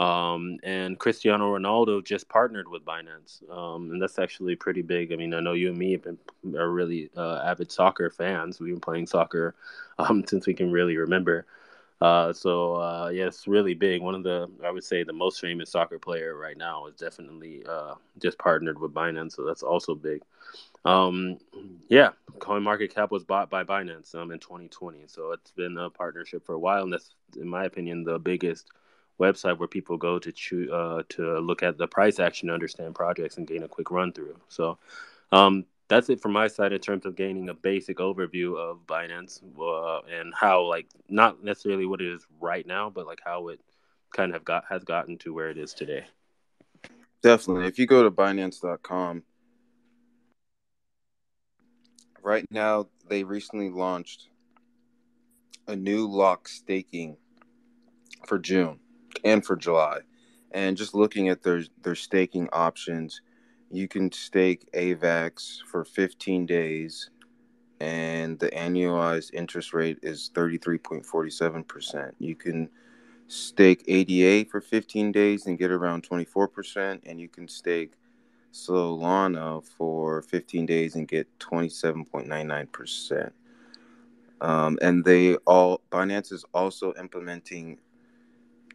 Um, 0.00 0.58
and 0.62 0.98
Cristiano 0.98 1.54
Ronaldo 1.54 2.02
just 2.02 2.26
partnered 2.30 2.66
with 2.66 2.86
Binance. 2.86 3.42
Um, 3.50 3.90
and 3.90 4.00
that's 4.00 4.18
actually 4.18 4.56
pretty 4.56 4.80
big. 4.80 5.12
I 5.12 5.16
mean, 5.16 5.34
I 5.34 5.40
know 5.40 5.52
you 5.52 5.68
and 5.68 5.76
me 5.76 5.92
have 5.92 6.04
been, 6.04 6.18
are 6.56 6.70
really 6.70 7.10
uh, 7.18 7.42
avid 7.44 7.70
soccer 7.70 8.08
fans. 8.08 8.58
We've 8.60 8.72
been 8.72 8.80
playing 8.80 9.08
soccer 9.08 9.54
um, 9.98 10.24
since 10.26 10.46
we 10.46 10.54
can 10.54 10.72
really 10.72 10.96
remember. 10.96 11.44
Uh, 12.00 12.32
so 12.32 12.76
uh, 12.76 13.10
yeah, 13.12 13.26
it's 13.26 13.46
really 13.46 13.74
big. 13.74 14.00
One 14.00 14.14
of 14.14 14.22
the 14.22 14.48
I 14.64 14.70
would 14.70 14.84
say 14.84 15.04
the 15.04 15.12
most 15.12 15.38
famous 15.38 15.70
soccer 15.70 15.98
player 15.98 16.34
right 16.34 16.56
now 16.56 16.86
is 16.86 16.94
definitely 16.94 17.62
uh, 17.68 17.96
just 18.18 18.38
partnered 18.38 18.78
with 18.78 18.94
Binance, 18.94 19.32
so 19.36 19.44
that's 19.44 19.62
also 19.62 19.94
big. 19.94 20.22
Um, 20.86 21.36
yeah, 21.90 22.12
Coin 22.38 22.62
Market 22.62 22.94
Cap 22.94 23.10
was 23.10 23.22
bought 23.22 23.50
by 23.50 23.64
Binance 23.64 24.14
um, 24.14 24.30
in 24.30 24.38
2020, 24.38 25.00
so 25.08 25.32
it's 25.32 25.50
been 25.50 25.76
a 25.76 25.90
partnership 25.90 26.46
for 26.46 26.54
a 26.54 26.58
while, 26.58 26.84
and 26.84 26.92
that's, 26.94 27.10
in 27.38 27.46
my 27.46 27.64
opinion, 27.66 28.02
the 28.02 28.18
biggest 28.18 28.66
website 29.20 29.58
where 29.58 29.68
people 29.68 29.96
go 29.96 30.18
to 30.18 30.32
choo- 30.32 30.72
uh, 30.72 31.02
to 31.10 31.38
look 31.38 31.62
at 31.62 31.78
the 31.78 31.86
price 31.86 32.18
action, 32.18 32.50
understand 32.50 32.94
projects, 32.94 33.36
and 33.36 33.46
gain 33.46 33.62
a 33.62 33.68
quick 33.68 33.90
run 33.90 34.12
through. 34.12 34.36
So 34.48 34.78
um, 35.30 35.66
that's 35.88 36.08
it 36.08 36.20
from 36.20 36.32
my 36.32 36.48
side 36.48 36.72
in 36.72 36.80
terms 36.80 37.04
of 37.04 37.16
gaining 37.16 37.48
a 37.48 37.54
basic 37.54 37.98
overview 37.98 38.56
of 38.56 38.86
Binance 38.86 39.42
uh, 39.58 40.00
and 40.08 40.32
how, 40.34 40.62
like, 40.62 40.86
not 41.08 41.44
necessarily 41.44 41.86
what 41.86 42.00
it 42.00 42.12
is 42.12 42.26
right 42.40 42.66
now, 42.66 42.90
but 42.90 43.06
like 43.06 43.20
how 43.24 43.48
it 43.48 43.60
kind 44.14 44.34
of 44.34 44.44
got 44.44 44.64
has 44.68 44.82
gotten 44.84 45.18
to 45.18 45.34
where 45.34 45.50
it 45.50 45.58
is 45.58 45.74
today. 45.74 46.04
Definitely. 47.22 47.66
If 47.66 47.78
you 47.78 47.86
go 47.86 48.02
to 48.02 48.10
Binance.com, 48.10 49.22
right 52.22 52.46
now 52.50 52.86
they 53.08 53.24
recently 53.24 53.68
launched 53.68 54.28
a 55.66 55.76
new 55.76 56.08
lock 56.08 56.48
staking 56.48 57.16
for 58.26 58.38
June 58.38 58.78
and 59.24 59.44
for 59.44 59.56
July. 59.56 60.00
And 60.52 60.76
just 60.76 60.94
looking 60.94 61.28
at 61.28 61.42
their 61.42 61.62
their 61.82 61.94
staking 61.94 62.48
options, 62.52 63.20
you 63.70 63.86
can 63.86 64.10
stake 64.10 64.70
AVAX 64.72 65.58
for 65.70 65.84
15 65.84 66.46
days, 66.46 67.10
and 67.78 68.38
the 68.38 68.50
annualized 68.50 69.32
interest 69.32 69.72
rate 69.72 69.98
is 70.02 70.30
33.47%. 70.34 72.12
You 72.18 72.34
can 72.34 72.68
stake 73.28 73.84
ADA 73.86 74.48
for 74.50 74.60
15 74.60 75.12
days 75.12 75.46
and 75.46 75.56
get 75.56 75.70
around 75.70 76.08
24%, 76.08 77.00
and 77.06 77.20
you 77.20 77.28
can 77.28 77.46
stake 77.46 77.92
Solana 78.52 79.64
for 79.64 80.22
15 80.22 80.66
days 80.66 80.96
and 80.96 81.06
get 81.06 81.28
27.99%. 81.38 83.30
Um, 84.40 84.78
and 84.80 85.04
they 85.04 85.36
all 85.46 85.82
Binance 85.92 86.32
is 86.32 86.44
also 86.54 86.94
implementing 86.98 87.78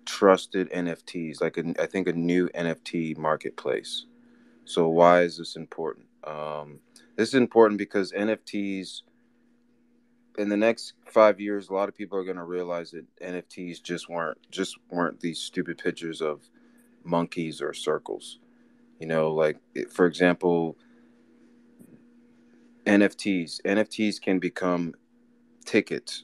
trusted 0.06 0.70
NFTs, 0.72 1.42
like 1.42 1.58
a, 1.58 1.74
I 1.82 1.86
think 1.86 2.08
a 2.08 2.14
new 2.14 2.50
NFT 2.50 3.18
marketplace. 3.18 4.06
So 4.66 4.88
why 4.90 5.22
is 5.22 5.38
this 5.38 5.56
important? 5.56 6.08
Um, 6.24 6.80
this 7.16 7.30
is 7.30 7.36
important 7.36 7.78
because 7.78 8.12
NFTs 8.12 9.02
in 10.38 10.50
the 10.50 10.58
next 10.58 10.94
five 11.06 11.40
years, 11.40 11.70
a 11.70 11.74
lot 11.74 11.90
of 11.90 11.96
people 11.96 12.18
are 12.18 12.24
going 12.24 12.38
to 12.38 12.44
realize 12.44 12.92
that 12.92 13.06
NFTs 13.22 13.82
just 13.82 14.10
weren't 14.10 14.38
just 14.52 14.78
weren't 14.90 15.20
these 15.20 15.40
stupid 15.40 15.78
pictures 15.78 16.22
of 16.22 16.50
monkeys 17.04 17.62
or 17.62 17.74
circles. 17.74 18.40
You 19.00 19.08
know, 19.08 19.32
like 19.32 19.58
for 19.92 20.06
example, 20.06 20.78
NFTs. 22.86 23.62
NFTs 23.64 24.22
can 24.22 24.40
become 24.40 24.94
tickets, 25.66 26.24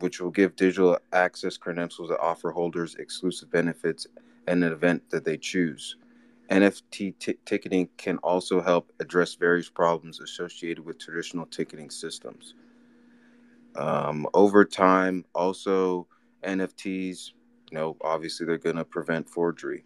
which 0.00 0.20
will 0.20 0.30
give 0.30 0.56
digital 0.56 0.98
access 1.12 1.56
credentials 1.56 2.08
that 2.08 2.20
offer 2.20 2.50
holders 2.50 2.94
exclusive 2.96 3.50
benefits 3.50 4.06
and 4.46 4.64
an 4.64 4.72
event 4.72 5.02
that 5.10 5.24
they 5.24 5.36
choose. 5.36 5.96
NFT 6.50 7.18
t- 7.18 7.38
ticketing 7.44 7.88
can 7.96 8.18
also 8.18 8.60
help 8.60 8.92
address 9.00 9.34
various 9.34 9.68
problems 9.68 10.20
associated 10.20 10.84
with 10.84 10.98
traditional 10.98 11.46
ticketing 11.46 11.90
systems. 11.90 12.54
Um, 13.76 14.26
over 14.34 14.64
time, 14.64 15.24
also 15.34 16.06
NFTs, 16.44 17.32
you 17.70 17.78
know, 17.78 17.96
obviously 18.02 18.44
they're 18.44 18.58
going 18.58 18.76
to 18.76 18.84
prevent 18.84 19.28
forgery, 19.28 19.84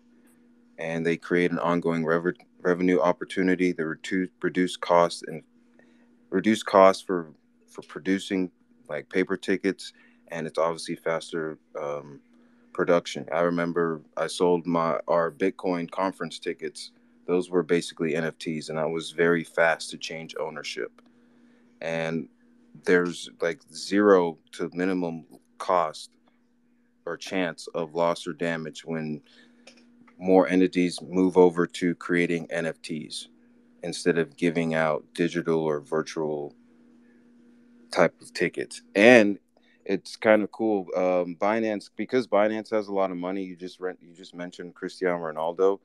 and 0.78 1.06
they 1.06 1.16
create 1.16 1.52
an 1.52 1.58
ongoing 1.60 2.04
rev- 2.04 2.34
revenue 2.60 3.00
opportunity. 3.00 3.72
They 3.72 3.84
reduce 4.42 4.76
costs 4.76 5.22
and 5.26 5.42
reduce 6.30 6.62
costs 6.62 7.02
for 7.02 7.32
for 7.68 7.82
producing 7.82 8.50
like 8.88 9.08
paper 9.08 9.36
tickets, 9.36 9.92
and 10.28 10.46
it's 10.46 10.58
obviously 10.58 10.96
faster 10.96 11.58
um, 11.80 12.20
production. 12.72 13.26
I 13.32 13.40
remember 13.40 14.02
I 14.16 14.26
sold 14.26 14.66
my 14.66 15.00
our 15.08 15.30
Bitcoin 15.30 15.90
conference 15.90 16.38
tickets. 16.38 16.90
Those 17.26 17.50
were 17.50 17.62
basically 17.62 18.12
NFTs, 18.12 18.70
and 18.70 18.78
I 18.78 18.86
was 18.86 19.10
very 19.10 19.44
fast 19.44 19.90
to 19.90 19.98
change 19.98 20.34
ownership. 20.38 21.02
And 21.80 22.28
there's 22.84 23.30
like 23.40 23.60
zero 23.72 24.38
to 24.52 24.70
minimum 24.72 25.24
cost 25.58 26.10
or 27.04 27.16
chance 27.16 27.68
of 27.74 27.94
loss 27.94 28.26
or 28.26 28.32
damage 28.32 28.84
when 28.84 29.20
more 30.18 30.48
entities 30.48 31.00
move 31.02 31.36
over 31.36 31.66
to 31.66 31.94
creating 31.96 32.46
NFTs 32.48 33.28
instead 33.82 34.18
of 34.18 34.36
giving 34.36 34.74
out 34.74 35.04
digital 35.14 35.60
or 35.60 35.80
virtual 35.80 36.54
type 37.90 38.20
of 38.20 38.32
tickets. 38.32 38.82
And 38.94 39.38
it's 39.84 40.16
kind 40.16 40.42
of 40.42 40.50
cool. 40.50 40.86
Um, 40.96 41.36
Binance 41.36 41.90
because 41.96 42.26
Binance 42.26 42.70
has 42.70 42.88
a 42.88 42.92
lot 42.92 43.10
of 43.10 43.16
money. 43.16 43.44
You 43.44 43.56
just 43.56 43.80
rent. 43.80 43.98
You 44.02 44.14
just 44.14 44.34
mentioned 44.34 44.74
Cristiano 44.74 45.18
Ronaldo. 45.18 45.78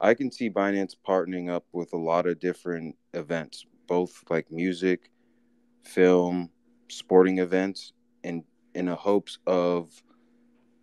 I 0.00 0.14
can 0.14 0.30
see 0.30 0.48
Binance 0.48 0.94
partnering 1.06 1.50
up 1.50 1.64
with 1.72 1.92
a 1.92 1.96
lot 1.96 2.26
of 2.26 2.38
different 2.38 2.94
events, 3.14 3.66
both 3.88 4.22
like 4.30 4.50
music, 4.50 5.10
film, 5.82 6.50
sporting 6.88 7.38
events, 7.38 7.92
in 8.22 8.44
in 8.74 8.86
the 8.86 8.94
hopes 8.94 9.38
of 9.46 9.90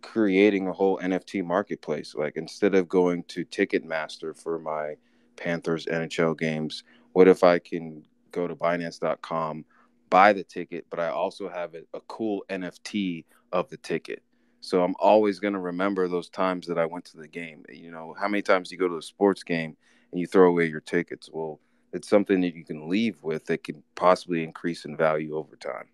creating 0.02 0.68
a 0.68 0.72
whole 0.72 0.98
NFT 0.98 1.44
marketplace. 1.44 2.14
Like 2.14 2.36
instead 2.36 2.74
of 2.74 2.88
going 2.88 3.24
to 3.28 3.44
Ticketmaster 3.46 4.38
for 4.38 4.58
my 4.58 4.96
Panthers 5.36 5.86
NHL 5.86 6.38
games, 6.38 6.84
what 7.12 7.26
if 7.26 7.42
I 7.42 7.58
can 7.58 8.04
go 8.32 8.46
to 8.46 8.54
Binance.com 8.54 9.64
buy 10.10 10.32
the 10.32 10.44
ticket, 10.44 10.86
but 10.90 11.00
I 11.00 11.08
also 11.08 11.48
have 11.48 11.74
a, 11.74 11.82
a 11.94 12.00
cool 12.08 12.44
NFT 12.48 13.24
of 13.52 13.68
the 13.68 13.76
ticket. 13.78 14.22
So 14.60 14.82
I'm 14.82 14.96
always 14.98 15.38
going 15.38 15.54
to 15.54 15.60
remember 15.60 16.08
those 16.08 16.28
times 16.28 16.66
that 16.66 16.78
I 16.78 16.86
went 16.86 17.04
to 17.06 17.16
the 17.16 17.28
game. 17.28 17.64
You 17.68 17.90
know, 17.90 18.14
how 18.18 18.28
many 18.28 18.42
times 18.42 18.72
you 18.72 18.78
go 18.78 18.88
to 18.88 18.96
a 18.96 19.02
sports 19.02 19.42
game 19.42 19.76
and 20.10 20.20
you 20.20 20.26
throw 20.26 20.48
away 20.48 20.66
your 20.66 20.80
tickets? 20.80 21.30
Well, 21.32 21.60
it's 21.92 22.08
something 22.08 22.40
that 22.40 22.54
you 22.54 22.64
can 22.64 22.88
leave 22.88 23.22
with 23.22 23.46
that 23.46 23.64
can 23.64 23.82
possibly 23.94 24.42
increase 24.42 24.84
in 24.84 24.96
value 24.96 25.36
over 25.36 25.56
time. 25.56 25.86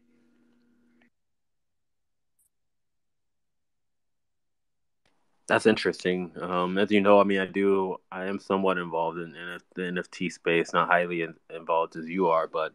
That's 5.49 5.67
interesting. 5.67 6.33
Um, 6.41 6.79
as 6.79 6.91
you 6.91 7.01
know, 7.01 7.21
I 7.21 7.25
mean, 7.25 7.41
I 7.41 7.47
do. 7.47 7.97
I 8.11 8.25
am 8.25 8.39
somewhat 8.39 8.79
involved 8.79 9.19
in, 9.19 9.35
in 9.35 9.59
the 9.75 9.83
NFT 9.83 10.33
space, 10.33 10.73
not 10.73 10.89
highly 10.89 11.23
in, 11.23 11.35
involved 11.55 11.97
as 11.97 12.09
you 12.09 12.29
are, 12.29 12.47
but 12.47 12.73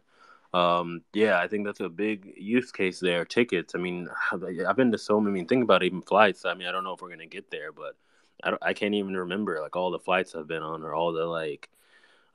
um, 0.54 1.02
yeah, 1.12 1.38
I 1.38 1.48
think 1.48 1.66
that's 1.66 1.80
a 1.80 1.88
big 1.88 2.32
use 2.36 2.72
case 2.72 3.00
there. 3.00 3.24
Tickets. 3.24 3.74
I 3.74 3.78
mean, 3.78 4.08
I've 4.66 4.76
been 4.76 4.92
to 4.92 4.98
so 4.98 5.20
many. 5.20 5.32
I 5.32 5.34
mean, 5.34 5.48
think 5.48 5.64
about 5.64 5.82
even 5.82 6.02
flights. 6.02 6.44
I 6.44 6.54
mean, 6.54 6.68
I 6.68 6.72
don't 6.72 6.84
know 6.84 6.94
if 6.94 7.02
we're 7.02 7.10
gonna 7.10 7.26
get 7.26 7.50
there, 7.50 7.72
but 7.72 7.96
I, 8.42 8.56
I 8.62 8.72
can't 8.74 8.94
even 8.94 9.16
remember 9.16 9.60
like 9.60 9.76
all 9.76 9.90
the 9.90 9.98
flights 9.98 10.34
I've 10.34 10.48
been 10.48 10.62
on 10.62 10.82
or 10.82 10.94
all 10.94 11.12
the 11.12 11.26
like 11.26 11.68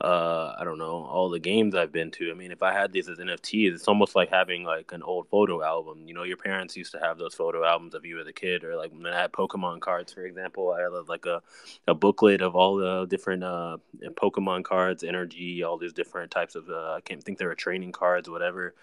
uh 0.02 0.54
i 0.58 0.64
don't 0.64 0.78
know 0.78 1.06
all 1.06 1.30
the 1.30 1.40
games 1.40 1.76
i've 1.76 1.92
been 1.92 2.12
to. 2.12 2.32
I 2.32 2.34
mean 2.34 2.52
if 2.52 2.62
i 2.64 2.74
had 2.74 2.92
these 2.92 3.08
as 3.08 3.20
nfts 3.20 3.74
it's 3.76 3.88
almost 3.88 4.16
like 4.16 4.30
having 4.30 4.64
like 4.64 4.92
an 4.92 5.04
old 5.04 5.28
photo 5.30 5.64
album. 5.64 6.08
You 6.08 6.14
know 6.14 6.24
your 6.24 6.38
parents 6.38 6.76
used 6.76 6.92
to 6.94 7.00
have 7.00 7.18
those 7.18 7.36
photo 7.36 7.64
albums 7.64 7.94
of 7.94 8.06
you 8.06 8.20
as 8.20 8.28
a 8.28 8.34
kid 8.34 8.64
or 8.64 8.76
like 8.76 8.92
when 8.92 9.06
i 9.06 9.20
had 9.20 9.32
pokemon 9.32 9.80
cards 9.80 10.12
for 10.12 10.26
example 10.26 10.72
i 10.72 10.82
had 10.82 10.90
like 11.08 11.26
a, 11.26 11.42
a 11.88 11.94
booklet 11.94 12.42
of 12.42 12.56
all 12.56 12.76
the 12.76 13.06
different 13.06 13.44
uh 13.44 13.78
pokemon 14.16 14.64
cards 14.64 15.04
energy 15.04 15.64
all 15.64 15.78
these 15.78 15.94
different 15.94 16.32
types 16.32 16.56
of 16.56 16.70
uh, 16.70 16.94
i 16.94 17.02
can't 17.02 17.24
think 17.24 17.38
there 17.38 17.48
were 17.48 17.56
training 17.56 17.92
cards 17.92 18.30
whatever. 18.30 18.74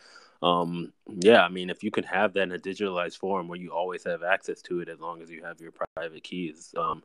Um 0.43 0.93
yeah 1.07 1.43
i 1.45 1.49
mean 1.49 1.69
if 1.71 1.83
you 1.83 1.91
can 1.91 2.05
have 2.05 2.33
that 2.35 2.43
in 2.45 2.53
a 2.53 2.59
digitalized 2.59 3.19
form 3.19 3.49
where 3.49 3.59
you 3.59 3.73
always 3.73 4.05
have 4.05 4.23
access 4.23 4.63
to 4.63 4.81
it 4.81 4.89
as 4.89 5.01
long 5.01 5.21
as 5.21 5.31
you 5.31 5.43
have 5.45 5.61
your 5.61 5.73
private 5.95 6.23
keys 6.23 6.75
um 6.79 7.03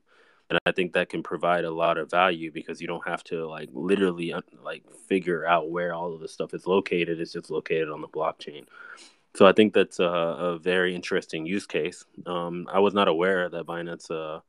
and 0.50 0.60
I 0.66 0.72
think 0.72 0.94
that 0.94 1.10
can 1.10 1.24
provide 1.24 1.66
a 1.66 1.72
lot 1.72 1.98
of 1.98 2.10
value 2.10 2.52
because 2.52 2.80
you 2.80 2.88
don't 2.88 3.08
have 3.08 3.24
to 3.26 3.48
like 3.48 3.70
literally 3.74 4.34
like 4.64 4.84
figure 5.08 5.46
out 5.46 5.72
where 5.72 5.94
all 5.94 6.14
of 6.14 6.20
this 6.20 6.34
stuff 6.34 6.54
is 6.54 6.68
located. 6.68 7.20
It's 7.20 7.34
just 7.34 7.50
located 7.50 7.90
on 7.90 8.02
the 8.02 8.08
blockchain. 8.08 8.66
So 9.36 9.46
I 9.46 9.52
think 9.52 9.74
that's 9.74 10.00
a, 10.00 10.04
a 10.04 10.60
very 10.60 10.96
interesting 10.96 11.46
use 11.46 11.66
case. 11.66 12.06
Um, 12.26 12.68
I 12.72 12.80
was 12.80 12.94
not 12.94 13.08
aware 13.08 13.50
that 13.50 13.66
Binance 13.66 14.10
uh, 14.10 14.40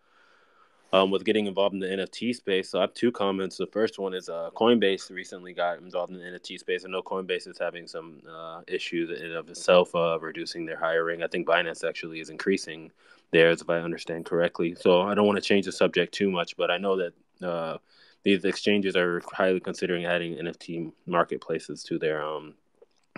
um, 0.96 1.10
was 1.10 1.22
getting 1.22 1.46
involved 1.46 1.74
in 1.74 1.80
the 1.80 1.86
NFT 1.86 2.34
space. 2.34 2.70
So 2.70 2.78
I 2.78 2.82
have 2.82 2.94
two 2.94 3.12
comments. 3.12 3.56
The 3.56 3.66
first 3.66 3.98
one 3.98 4.14
is 4.14 4.28
uh, 4.28 4.50
Coinbase 4.54 5.10
recently 5.10 5.52
got 5.52 5.78
involved 5.78 6.12
in 6.12 6.18
the 6.18 6.24
NFT 6.24 6.58
space. 6.58 6.84
I 6.84 6.90
know 6.90 7.02
Coinbase 7.02 7.46
is 7.46 7.58
having 7.58 7.86
some 7.86 8.22
uh, 8.28 8.62
issues 8.66 9.20
in 9.20 9.32
of 9.32 9.48
itself 9.50 9.94
uh, 9.94 10.18
reducing 10.20 10.64
their 10.64 10.78
hiring. 10.78 11.22
I 11.22 11.26
think 11.26 11.46
Binance 11.46 11.86
actually 11.86 12.20
is 12.20 12.30
increasing 12.30 12.90
theirs, 13.32 13.60
if 13.60 13.68
I 13.68 13.78
understand 13.78 14.24
correctly. 14.24 14.74
So 14.74 15.02
I 15.02 15.14
don't 15.14 15.26
want 15.26 15.36
to 15.36 15.42
change 15.42 15.66
the 15.66 15.72
subject 15.72 16.14
too 16.14 16.30
much, 16.30 16.56
but 16.56 16.70
I 16.70 16.78
know 16.78 16.96
that 16.96 17.46
uh, 17.46 17.78
these 18.22 18.44
exchanges 18.44 18.96
are 18.96 19.22
highly 19.32 19.60
considering 19.60 20.06
adding 20.06 20.36
NFT 20.36 20.92
marketplaces 21.06 21.82
to 21.84 21.98
their 21.98 22.24
um 22.24 22.54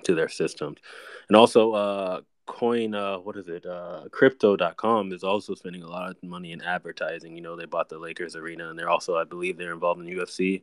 to 0.04 0.14
their 0.14 0.28
systems, 0.28 0.78
and 1.28 1.36
also 1.36 1.72
uh, 1.72 2.20
coin 2.48 2.94
uh, 2.94 3.18
what 3.18 3.36
is 3.36 3.48
it 3.48 3.64
uh, 3.66 4.04
crypto.com 4.10 5.12
is 5.12 5.22
also 5.22 5.54
spending 5.54 5.82
a 5.82 5.88
lot 5.88 6.10
of 6.10 6.22
money 6.22 6.52
in 6.52 6.62
advertising. 6.62 7.36
You 7.36 7.42
know 7.42 7.56
they 7.56 7.66
bought 7.66 7.88
the 7.88 7.98
lakers 7.98 8.34
arena 8.34 8.70
and 8.70 8.78
they're 8.78 8.90
also 8.90 9.16
i 9.16 9.24
believe 9.24 9.56
they're 9.56 9.72
involved 9.72 10.00
in 10.00 10.16
ufc 10.18 10.62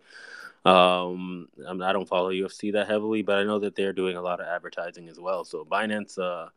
um, 0.65 1.47
i 1.67 1.93
don't 1.93 2.07
follow 2.07 2.31
ufc 2.31 2.73
that 2.73 2.87
heavily 2.87 3.21
but 3.21 3.37
i 3.37 3.43
know 3.43 3.59
that 3.59 3.75
they're 3.75 3.93
doing 3.93 4.17
a 4.17 4.21
lot 4.21 4.41
of 4.41 4.47
advertising 4.47 5.07
as 5.07 5.19
well. 5.19 5.45
So 5.45 5.63
binance 5.63 6.17
uh, 6.19 6.49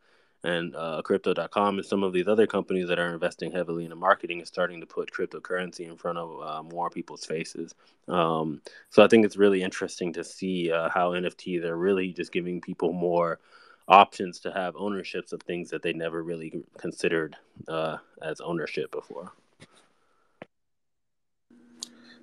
and 0.45 0.75
uh, 0.77 1.03
crypto.com 1.03 1.79
and 1.79 1.87
some 1.87 2.03
of 2.05 2.13
these 2.13 2.29
other 2.29 2.47
companies 2.47 2.89
that 2.89 2.99
are 2.99 3.13
investing 3.13 3.51
heavily 3.51 3.85
in 3.85 3.99
marketing 3.99 4.41
is 4.41 4.49
starting 4.49 4.81
to 4.81 4.87
put 4.87 5.13
cryptocurrency 5.13 5.89
in 5.89 5.97
front 5.97 6.17
of 6.19 6.41
uh, 6.41 6.63
more 6.63 6.91
people's 6.91 7.25
faces. 7.25 7.75
Um, 8.07 8.63
so 8.89 9.03
i 9.05 9.09
think 9.09 9.25
it's 9.25 9.37
really 9.37 9.63
interesting 9.63 10.13
to 10.15 10.25
see 10.25 10.73
uh, 10.73 10.89
how 10.89 11.13
nfts 11.13 11.65
are 11.65 11.77
really 11.77 12.13
just 12.13 12.33
giving 12.33 12.61
people 12.61 12.93
more 12.93 13.41
options 13.89 14.39
to 14.41 14.53
have 14.53 14.77
ownerships 14.77 15.33
of 15.33 15.43
things 15.43 15.71
that 15.71 15.83
they 15.83 15.93
never 15.93 16.23
really 16.23 16.63
considered 16.79 17.37
uh, 17.67 17.97
as 18.23 18.41
ownership 18.41 18.91
before. 18.93 19.33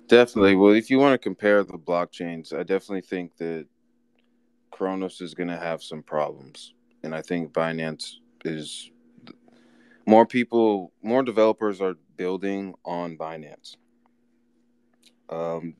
Definitely. 0.08 0.54
Well 0.54 0.72
if 0.72 0.88
you 0.88 0.98
want 0.98 1.14
to 1.14 1.18
compare 1.18 1.64
the 1.64 1.78
blockchains 1.78 2.52
i 2.52 2.62
definitely 2.62 3.00
think 3.00 3.36
that 3.38 3.66
Cronos 4.76 5.22
is 5.22 5.32
going 5.32 5.48
to 5.48 5.56
have 5.56 5.82
some 5.82 6.02
problems. 6.02 6.74
And 7.02 7.14
I 7.14 7.22
think 7.22 7.52
Binance 7.52 8.16
is 8.44 8.90
more 10.06 10.26
people, 10.26 10.92
more 11.02 11.22
developers 11.22 11.80
are 11.80 11.94
building 12.18 12.74
on 12.84 13.16
Binance. 13.16 13.76
Um, 15.30 15.74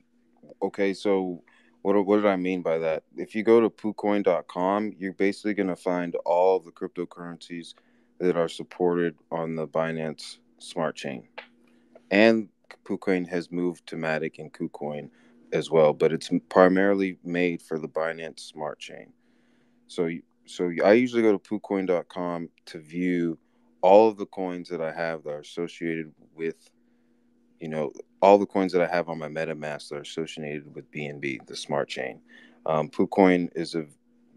okay, 0.62 0.94
so 0.94 1.42
what 1.86 2.04
what 2.04 2.16
did 2.16 2.26
I 2.26 2.34
mean 2.34 2.62
by 2.62 2.78
that? 2.78 3.04
If 3.16 3.36
you 3.36 3.44
go 3.44 3.60
to 3.60 3.70
PooCoin.com, 3.70 4.94
you're 4.98 5.12
basically 5.12 5.54
going 5.54 5.68
to 5.68 5.76
find 5.76 6.16
all 6.24 6.58
the 6.58 6.72
cryptocurrencies 6.72 7.74
that 8.18 8.36
are 8.36 8.48
supported 8.48 9.14
on 9.30 9.54
the 9.54 9.68
Binance 9.68 10.38
Smart 10.58 10.96
Chain, 10.96 11.28
and 12.10 12.48
PooCoin 12.84 13.28
has 13.28 13.52
moved 13.52 13.86
to 13.86 13.94
Matic 13.94 14.40
and 14.40 14.52
KuCoin 14.52 15.10
as 15.52 15.70
well, 15.70 15.92
but 15.92 16.12
it's 16.12 16.28
primarily 16.48 17.18
made 17.22 17.62
for 17.62 17.78
the 17.78 17.88
Binance 17.88 18.40
Smart 18.40 18.80
Chain. 18.80 19.12
So 19.86 20.10
so 20.44 20.72
I 20.84 20.94
usually 20.94 21.22
go 21.22 21.38
to 21.38 21.38
PooCoin.com 21.38 22.48
to 22.66 22.78
view 22.80 23.38
all 23.80 24.08
of 24.08 24.16
the 24.16 24.26
coins 24.26 24.68
that 24.70 24.80
I 24.80 24.90
have 24.90 25.22
that 25.22 25.30
are 25.30 25.38
associated 25.38 26.12
with, 26.34 26.68
you 27.60 27.68
know, 27.68 27.92
all 28.26 28.38
the 28.38 28.44
coins 28.44 28.72
that 28.72 28.82
I 28.82 28.88
have 28.88 29.08
on 29.08 29.20
my 29.20 29.28
MetaMask 29.28 29.92
are 29.92 30.00
associated 30.00 30.74
with 30.74 30.90
BNB, 30.90 31.46
the 31.46 31.54
smart 31.54 31.88
chain. 31.88 32.18
Um, 32.66 32.88
PooCoin 32.88 33.50
is 33.54 33.76
a 33.76 33.86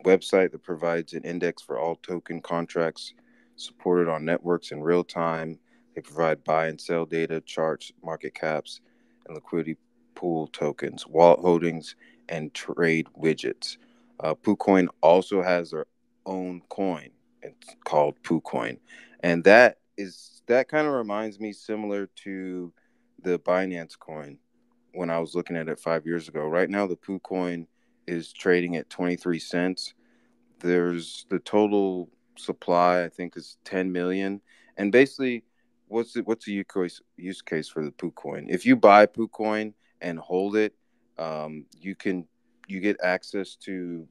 website 0.06 0.52
that 0.52 0.62
provides 0.62 1.14
an 1.14 1.24
index 1.24 1.64
for 1.64 1.80
all 1.80 1.96
token 1.96 2.40
contracts 2.40 3.16
supported 3.56 4.08
on 4.08 4.24
networks 4.24 4.72
in 4.72 4.84
real 4.84 5.04
time. 5.04 5.58
They 5.96 6.02
provide 6.02 6.44
buy 6.44 6.68
and 6.68 6.80
sell 6.80 7.04
data, 7.08 7.42
charts, 7.42 7.92
market 8.04 8.36
caps, 8.36 8.80
and 9.26 9.34
liquidity 9.34 9.76
pool 10.14 10.46
tokens, 10.50 11.08
wallet 11.08 11.40
holdings, 11.40 11.96
and 12.30 12.54
trade 12.54 13.08
widgets. 13.20 13.78
Uh, 14.20 14.36
PooCoin 14.36 14.88
also 15.02 15.42
has 15.42 15.72
their 15.72 15.88
own 16.28 16.62
coin. 16.70 17.10
It's 17.42 17.76
called 17.86 18.22
PooCoin, 18.22 18.78
and 19.22 19.44
that 19.46 19.80
is 19.98 20.44
that 20.46 20.68
kind 20.68 20.86
of 20.86 20.94
reminds 20.94 21.40
me 21.40 21.54
similar 21.54 22.08
to 22.18 22.72
the 23.24 23.40
Binance 23.40 23.98
coin 23.98 24.38
when 24.94 25.10
I 25.10 25.20
was 25.20 25.36
looking 25.36 25.56
at 25.56 25.70
it 25.70 25.80
five 25.80 26.06
years 26.06 26.28
ago. 26.28 26.48
Right 26.48 26.70
now, 26.70 26.88
the 26.88 26.96
Poo 26.96 27.20
coin 27.20 27.68
is 28.08 28.34
trading 28.34 28.76
at 28.76 28.90
23 28.90 29.40
cents. 29.40 29.94
There's 30.60 31.26
the 31.30 31.40
total 31.40 32.10
supply, 32.38 33.04
I 33.04 33.10
think, 33.10 33.38
is 33.38 33.58
10 33.66 33.92
million. 33.92 34.42
And 34.78 34.92
basically, 34.92 35.44
what's 35.88 36.14
the, 36.14 36.22
what's 36.22 36.46
the 36.46 36.66
use 37.18 37.42
case, 37.42 37.70
for 37.70 37.84
the 37.84 37.92
Poo 37.92 38.12
coin? 38.12 38.48
If 38.50 38.66
you 38.66 38.76
buy 38.76 39.06
Poo 39.06 39.28
coin 39.28 39.74
and 40.02 40.18
hold 40.20 40.56
it, 40.56 40.74
um, 41.18 41.66
you 41.80 41.96
can 41.96 42.26
you 42.70 42.80
get 42.80 42.98
access 43.04 43.56
to 43.56 44.08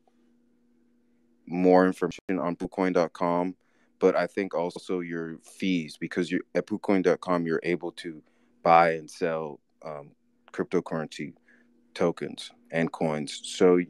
more 1.47 1.87
information 1.87 2.39
on 2.39 2.57
PooCoin.com. 2.57 3.55
But 4.01 4.15
I 4.15 4.27
think 4.27 4.55
also 4.55 5.01
your 5.01 5.39
fees 5.39 5.97
because 5.97 6.31
you 6.31 6.41
at 6.55 6.67
PooCoin.com 6.67 7.47
you're 7.47 7.61
able 7.63 7.91
to 7.93 8.23
buy 8.69 8.91
and 8.91 9.11
sell 9.11 9.61
um, 9.83 10.11
cryptocurrency 10.53 11.33
tokens 11.95 12.51
and 12.71 12.93
coins. 12.93 13.41
So 13.45 13.81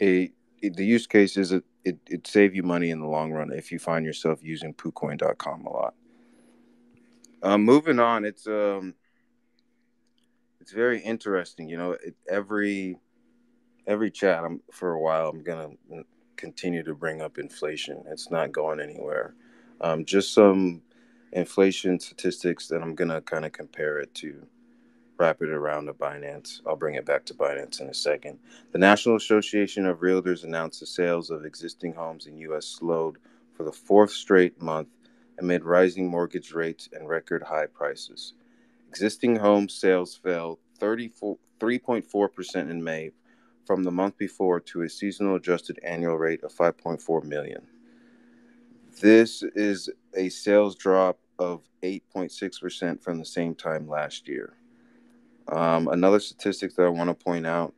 a, 0.00 0.32
the 0.62 0.86
use 0.86 1.06
case 1.06 1.36
is 1.36 1.52
it, 1.52 1.64
it 1.84 1.98
it 2.06 2.26
save 2.26 2.54
you 2.54 2.62
money 2.62 2.88
in 2.88 3.00
the 3.00 3.06
long 3.06 3.30
run 3.30 3.52
if 3.52 3.70
you 3.70 3.78
find 3.78 4.06
yourself 4.06 4.38
using 4.42 4.72
PooCoin.com 4.72 5.66
a 5.66 5.70
lot. 5.70 5.94
Um, 7.42 7.62
moving 7.62 7.98
on, 7.98 8.24
it's 8.24 8.46
um, 8.46 8.94
it's 10.62 10.72
very 10.72 11.00
interesting. 11.00 11.68
You 11.68 11.76
know, 11.76 11.90
it, 11.92 12.14
every 12.26 12.96
every 13.86 14.10
chat 14.10 14.44
I'm 14.44 14.62
for 14.72 14.92
a 14.92 15.00
while, 15.00 15.28
I'm 15.28 15.42
gonna 15.42 15.72
continue 16.36 16.82
to 16.84 16.94
bring 16.94 17.20
up 17.20 17.36
inflation. 17.36 18.02
It's 18.08 18.30
not 18.30 18.50
going 18.50 18.80
anywhere. 18.80 19.34
Um, 19.82 20.06
just 20.06 20.32
some 20.32 20.80
inflation 21.32 21.98
statistics 21.98 22.68
that 22.68 22.82
I'm 22.82 22.94
gonna 22.94 23.20
kind 23.20 23.44
of 23.44 23.52
compare 23.52 23.98
it 23.98 24.14
to 24.16 24.46
wrap 25.18 25.42
it 25.42 25.50
around 25.50 25.86
to 25.86 25.94
Binance. 25.94 26.60
I'll 26.66 26.76
bring 26.76 26.94
it 26.96 27.06
back 27.06 27.24
to 27.26 27.34
Binance 27.34 27.80
in 27.80 27.88
a 27.88 27.94
second. 27.94 28.38
The 28.72 28.78
National 28.78 29.16
Association 29.16 29.86
of 29.86 30.00
Realtors 30.00 30.44
announced 30.44 30.80
the 30.80 30.86
sales 30.86 31.30
of 31.30 31.44
existing 31.44 31.94
homes 31.94 32.26
in 32.26 32.38
U.S. 32.38 32.66
slowed 32.66 33.18
for 33.54 33.64
the 33.64 33.72
fourth 33.72 34.10
straight 34.10 34.60
month 34.60 34.88
amid 35.38 35.64
rising 35.64 36.08
mortgage 36.08 36.52
rates 36.52 36.88
and 36.92 37.08
record 37.08 37.44
high 37.44 37.66
prices. 37.66 38.34
Existing 38.88 39.36
home 39.36 39.68
sales 39.68 40.16
fell 40.16 40.58
3.4% 40.80 42.70
in 42.70 42.84
May 42.84 43.10
from 43.64 43.84
the 43.84 43.90
month 43.90 44.18
before 44.18 44.60
to 44.60 44.82
a 44.82 44.88
seasonal 44.88 45.36
adjusted 45.36 45.78
annual 45.84 46.18
rate 46.18 46.42
of 46.42 46.52
5.4 46.52 47.24
million. 47.24 47.66
This 49.00 49.42
is 49.42 49.90
a 50.14 50.28
sales 50.28 50.76
drop 50.76 51.18
of 51.38 51.62
8.6% 51.82 53.02
from 53.02 53.18
the 53.18 53.24
same 53.24 53.54
time 53.54 53.88
last 53.88 54.28
year. 54.28 54.54
Um, 55.48 55.88
another 55.88 56.20
statistic 56.20 56.76
that 56.76 56.84
I 56.84 56.88
want 56.88 57.08
to 57.08 57.14
point 57.14 57.46
out 57.46 57.74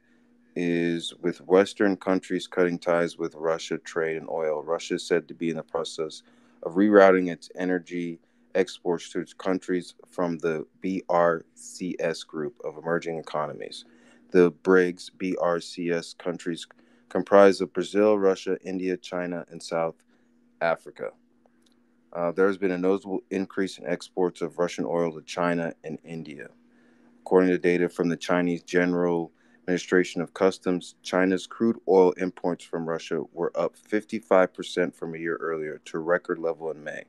is 0.54 1.14
with 1.20 1.40
Western 1.40 1.96
countries 1.96 2.46
cutting 2.46 2.78
ties 2.78 3.16
with 3.18 3.34
Russia 3.34 3.78
trade 3.78 4.18
and 4.18 4.28
oil, 4.28 4.62
Russia 4.62 4.94
is 4.94 5.06
said 5.06 5.26
to 5.28 5.34
be 5.34 5.50
in 5.50 5.56
the 5.56 5.62
process 5.62 6.22
of 6.62 6.74
rerouting 6.74 7.30
its 7.32 7.50
energy 7.56 8.18
exports 8.54 9.10
to 9.10 9.20
its 9.20 9.32
countries 9.32 9.94
from 10.10 10.38
the 10.38 10.66
BRICS 10.82 12.26
group 12.26 12.54
of 12.64 12.76
emerging 12.76 13.18
economies. 13.18 13.84
The 14.30 14.52
BRICS 14.52 15.10
BRCS 15.16 16.18
countries 16.18 16.66
comprise 17.08 17.60
of 17.60 17.72
Brazil, 17.72 18.18
Russia, 18.18 18.58
India, 18.64 18.96
China, 18.96 19.44
and 19.48 19.62
South 19.62 20.03
Africa. 20.64 21.10
Uh, 22.12 22.32
there 22.32 22.46
has 22.46 22.56
been 22.56 22.70
a 22.70 22.78
notable 22.78 23.20
increase 23.30 23.78
in 23.78 23.86
exports 23.86 24.40
of 24.40 24.58
Russian 24.58 24.84
oil 24.86 25.12
to 25.12 25.22
China 25.22 25.74
and 25.84 25.98
India. 26.04 26.48
According 27.20 27.50
to 27.50 27.58
data 27.58 27.88
from 27.88 28.08
the 28.08 28.16
Chinese 28.16 28.62
General 28.62 29.32
Administration 29.62 30.20
of 30.20 30.34
Customs, 30.34 30.94
China's 31.02 31.46
crude 31.46 31.78
oil 31.88 32.12
imports 32.12 32.64
from 32.64 32.88
Russia 32.88 33.22
were 33.32 33.52
up 33.54 33.76
55% 33.76 34.94
from 34.94 35.14
a 35.14 35.18
year 35.18 35.36
earlier 35.36 35.80
to 35.86 35.98
record 35.98 36.38
level 36.38 36.70
in 36.70 36.82
May. 36.82 37.04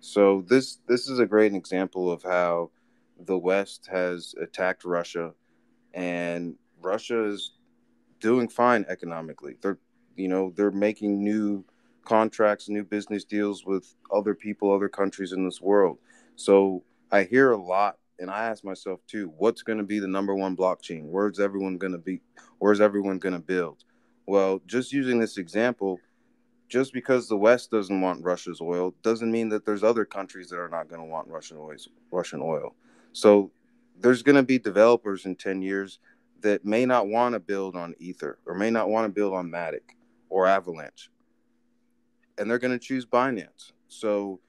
So 0.00 0.44
this 0.48 0.78
this 0.88 1.08
is 1.08 1.20
a 1.20 1.26
great 1.26 1.54
example 1.54 2.10
of 2.10 2.22
how 2.22 2.70
the 3.24 3.38
West 3.38 3.88
has 3.90 4.34
attacked 4.40 4.84
Russia 4.84 5.32
and 5.94 6.56
Russia 6.80 7.24
is 7.24 7.52
doing 8.18 8.48
fine 8.48 8.84
economically. 8.88 9.56
They're 9.62 9.78
you 10.16 10.28
know, 10.28 10.52
they're 10.54 10.70
making 10.70 11.22
new 11.22 11.64
contracts, 12.04 12.68
new 12.68 12.84
business 12.84 13.24
deals 13.24 13.64
with 13.64 13.94
other 14.12 14.34
people, 14.34 14.72
other 14.72 14.88
countries 14.88 15.32
in 15.32 15.44
this 15.44 15.60
world. 15.60 15.98
So 16.36 16.82
I 17.10 17.24
hear 17.24 17.52
a 17.52 17.56
lot 17.56 17.98
and 18.18 18.30
I 18.30 18.44
ask 18.44 18.64
myself 18.64 19.00
too, 19.06 19.32
what's 19.36 19.62
going 19.62 19.78
to 19.78 19.84
be 19.84 19.98
the 19.98 20.08
number 20.08 20.34
one 20.34 20.56
blockchain? 20.56 21.04
Where's 21.04 21.40
everyone 21.40 21.78
going 21.78 21.92
to 21.92 21.98
be? 21.98 22.20
Where's 22.58 22.80
everyone 22.80 23.18
going 23.18 23.34
to 23.34 23.40
build? 23.40 23.84
Well, 24.26 24.60
just 24.66 24.92
using 24.92 25.18
this 25.18 25.38
example, 25.38 25.98
just 26.68 26.92
because 26.92 27.28
the 27.28 27.36
West 27.36 27.70
doesn't 27.70 28.00
want 28.00 28.24
Russia's 28.24 28.60
oil 28.60 28.94
doesn't 29.02 29.30
mean 29.30 29.48
that 29.50 29.66
there's 29.66 29.82
other 29.82 30.04
countries 30.04 30.48
that 30.50 30.58
are 30.58 30.68
not 30.68 30.88
going 30.88 31.00
to 31.00 31.06
want 31.06 31.28
Russian 31.28 31.58
oil. 31.58 31.76
Russian 32.10 32.40
oil. 32.40 32.74
So 33.12 33.50
there's 33.98 34.22
going 34.22 34.36
to 34.36 34.42
be 34.42 34.58
developers 34.58 35.26
in 35.26 35.36
10 35.36 35.60
years 35.60 35.98
that 36.40 36.64
may 36.64 36.86
not 36.86 37.08
want 37.08 37.34
to 37.34 37.40
build 37.40 37.76
on 37.76 37.94
Ether 37.98 38.38
or 38.46 38.54
may 38.54 38.70
not 38.70 38.88
want 38.88 39.04
to 39.04 39.12
build 39.12 39.34
on 39.34 39.50
Matic 39.50 39.96
or 40.28 40.46
Avalanche. 40.46 41.10
And 42.38 42.50
they're 42.50 42.58
going 42.58 42.78
to 42.78 42.84
choose 42.84 43.04
Binance. 43.04 43.72
So 43.88 44.40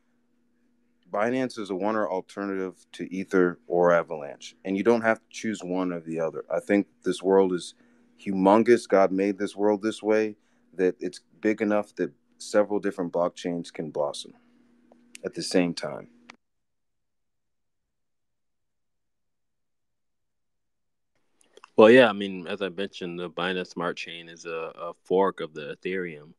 Binance 1.13 1.60
is 1.60 1.69
a 1.69 1.76
one 1.76 1.96
or 1.96 2.10
alternative 2.10 2.86
to 2.93 3.13
Ether 3.13 3.60
or 3.67 3.91
Avalanche, 3.91 4.56
and 4.65 4.76
you 4.76 4.84
don't 4.84 5.02
have 5.02 5.19
to 5.19 5.30
choose 5.30 5.63
one 5.63 5.93
or 5.93 6.00
the 6.00 6.19
other. 6.19 6.43
I 6.52 6.60
think 6.60 6.88
this 7.04 7.22
world 7.22 7.54
is 7.54 7.76
humongous. 8.19 8.88
God 8.88 9.12
made 9.12 9.38
this 9.38 9.56
world 9.56 9.84
this 9.84 10.02
way 10.02 10.36
that 10.74 10.96
it's 11.00 11.22
big 11.39 11.62
enough 11.62 11.93
that 11.96 12.12
several 12.39 12.80
different 12.80 13.13
blockchains 13.13 13.72
can 13.72 13.91
blossom 13.91 14.34
at 15.24 15.36
the 15.36 15.43
same 15.43 15.74
time. 15.74 16.08
Well, 21.76 21.89
yeah, 21.89 22.10
I 22.10 22.13
mean, 22.13 22.48
as 22.48 22.62
I 22.62 22.69
mentioned, 22.69 23.19
the 23.19 23.30
Binance 23.30 23.67
Smart 23.67 23.98
Chain 23.98 24.30
is 24.30 24.46
a, 24.46 24.72
a 24.76 24.93
fork 25.04 25.41
of 25.41 25.54
the 25.54 25.76
Ethereum 25.76 26.34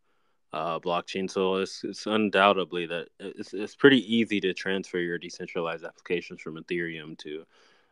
uh, 0.55 0.79
blockchain. 0.79 1.29
So 1.29 1.57
it's, 1.57 1.83
it's 1.83 2.07
undoubtedly 2.07 2.87
that 2.87 3.09
it's, 3.19 3.53
it's 3.53 3.75
pretty 3.75 4.03
easy 4.17 4.41
to 4.41 4.55
transfer 4.55 4.99
your 4.99 5.19
decentralized 5.19 5.85
applications 5.85 6.41
from 6.41 6.57
Ethereum 6.57 7.19
to 7.19 7.45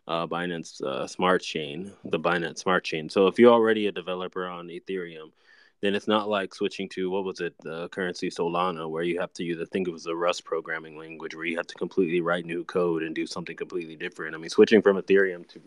uh, 0.07 0.27
Binance 0.27 0.81
uh, 0.83 1.07
Smart 1.07 1.42
Chain, 1.42 1.92
the 2.05 2.20
Binance 2.20 2.59
Smart 2.59 2.85
Chain. 2.85 3.09
So 3.09 3.27
if 3.27 3.38
you're 3.38 3.53
already 3.53 3.88
a 3.88 3.92
developer 3.92 4.46
on 4.46 4.68
Ethereum, 4.68 5.33
then 5.81 5.96
it's 5.96 6.07
not 6.07 6.29
like 6.29 6.55
switching 6.55 6.88
to 6.90 7.11
what 7.11 7.25
was 7.25 7.40
it, 7.40 7.55
the 7.62 7.88
currency 7.88 8.31
Solana, 8.31 8.88
where 8.88 9.03
you 9.03 9.18
have 9.18 9.33
to 9.33 9.42
use, 9.42 9.59
I 9.61 9.64
think 9.72 9.88
it 9.88 9.92
was 9.92 10.07
a 10.07 10.14
Rust 10.14 10.44
programming 10.44 10.96
language, 10.96 11.35
where 11.35 11.44
you 11.44 11.57
have 11.57 11.66
to 11.66 11.75
completely 11.75 12.20
write 12.20 12.46
new 12.46 12.62
code 12.62 13.03
and 13.03 13.12
do 13.12 13.27
something 13.27 13.57
completely 13.57 13.96
different. 13.96 14.37
I 14.37 14.38
mean, 14.38 14.51
switching 14.51 14.83
from 14.83 14.96
Ethereum 15.03 15.48
to 15.48 15.61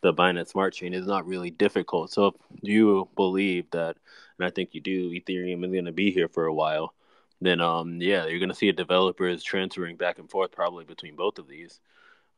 the 0.00 0.12
Binance 0.12 0.48
Smart 0.48 0.74
Chain 0.74 0.92
is 0.92 1.06
not 1.06 1.24
really 1.24 1.52
difficult. 1.52 2.10
So 2.10 2.26
if 2.26 2.34
you 2.62 3.08
believe 3.14 3.70
that, 3.70 3.96
and 4.40 4.46
I 4.46 4.50
think 4.50 4.74
you 4.74 4.80
do, 4.80 5.10
Ethereum 5.10 5.64
is 5.64 5.72
going 5.72 5.84
to 5.84 5.92
be 5.92 6.10
here 6.10 6.28
for 6.28 6.46
a 6.46 6.54
while, 6.54 6.94
then 7.40 7.60
um, 7.60 8.00
yeah, 8.00 8.26
you're 8.26 8.38
going 8.38 8.48
to 8.48 8.54
see 8.54 8.68
a 8.68 8.72
developers 8.72 9.42
transferring 9.42 9.96
back 9.96 10.18
and 10.18 10.30
forth 10.30 10.52
probably 10.52 10.84
between 10.84 11.14
both 11.14 11.38
of 11.38 11.46
these. 11.46 11.80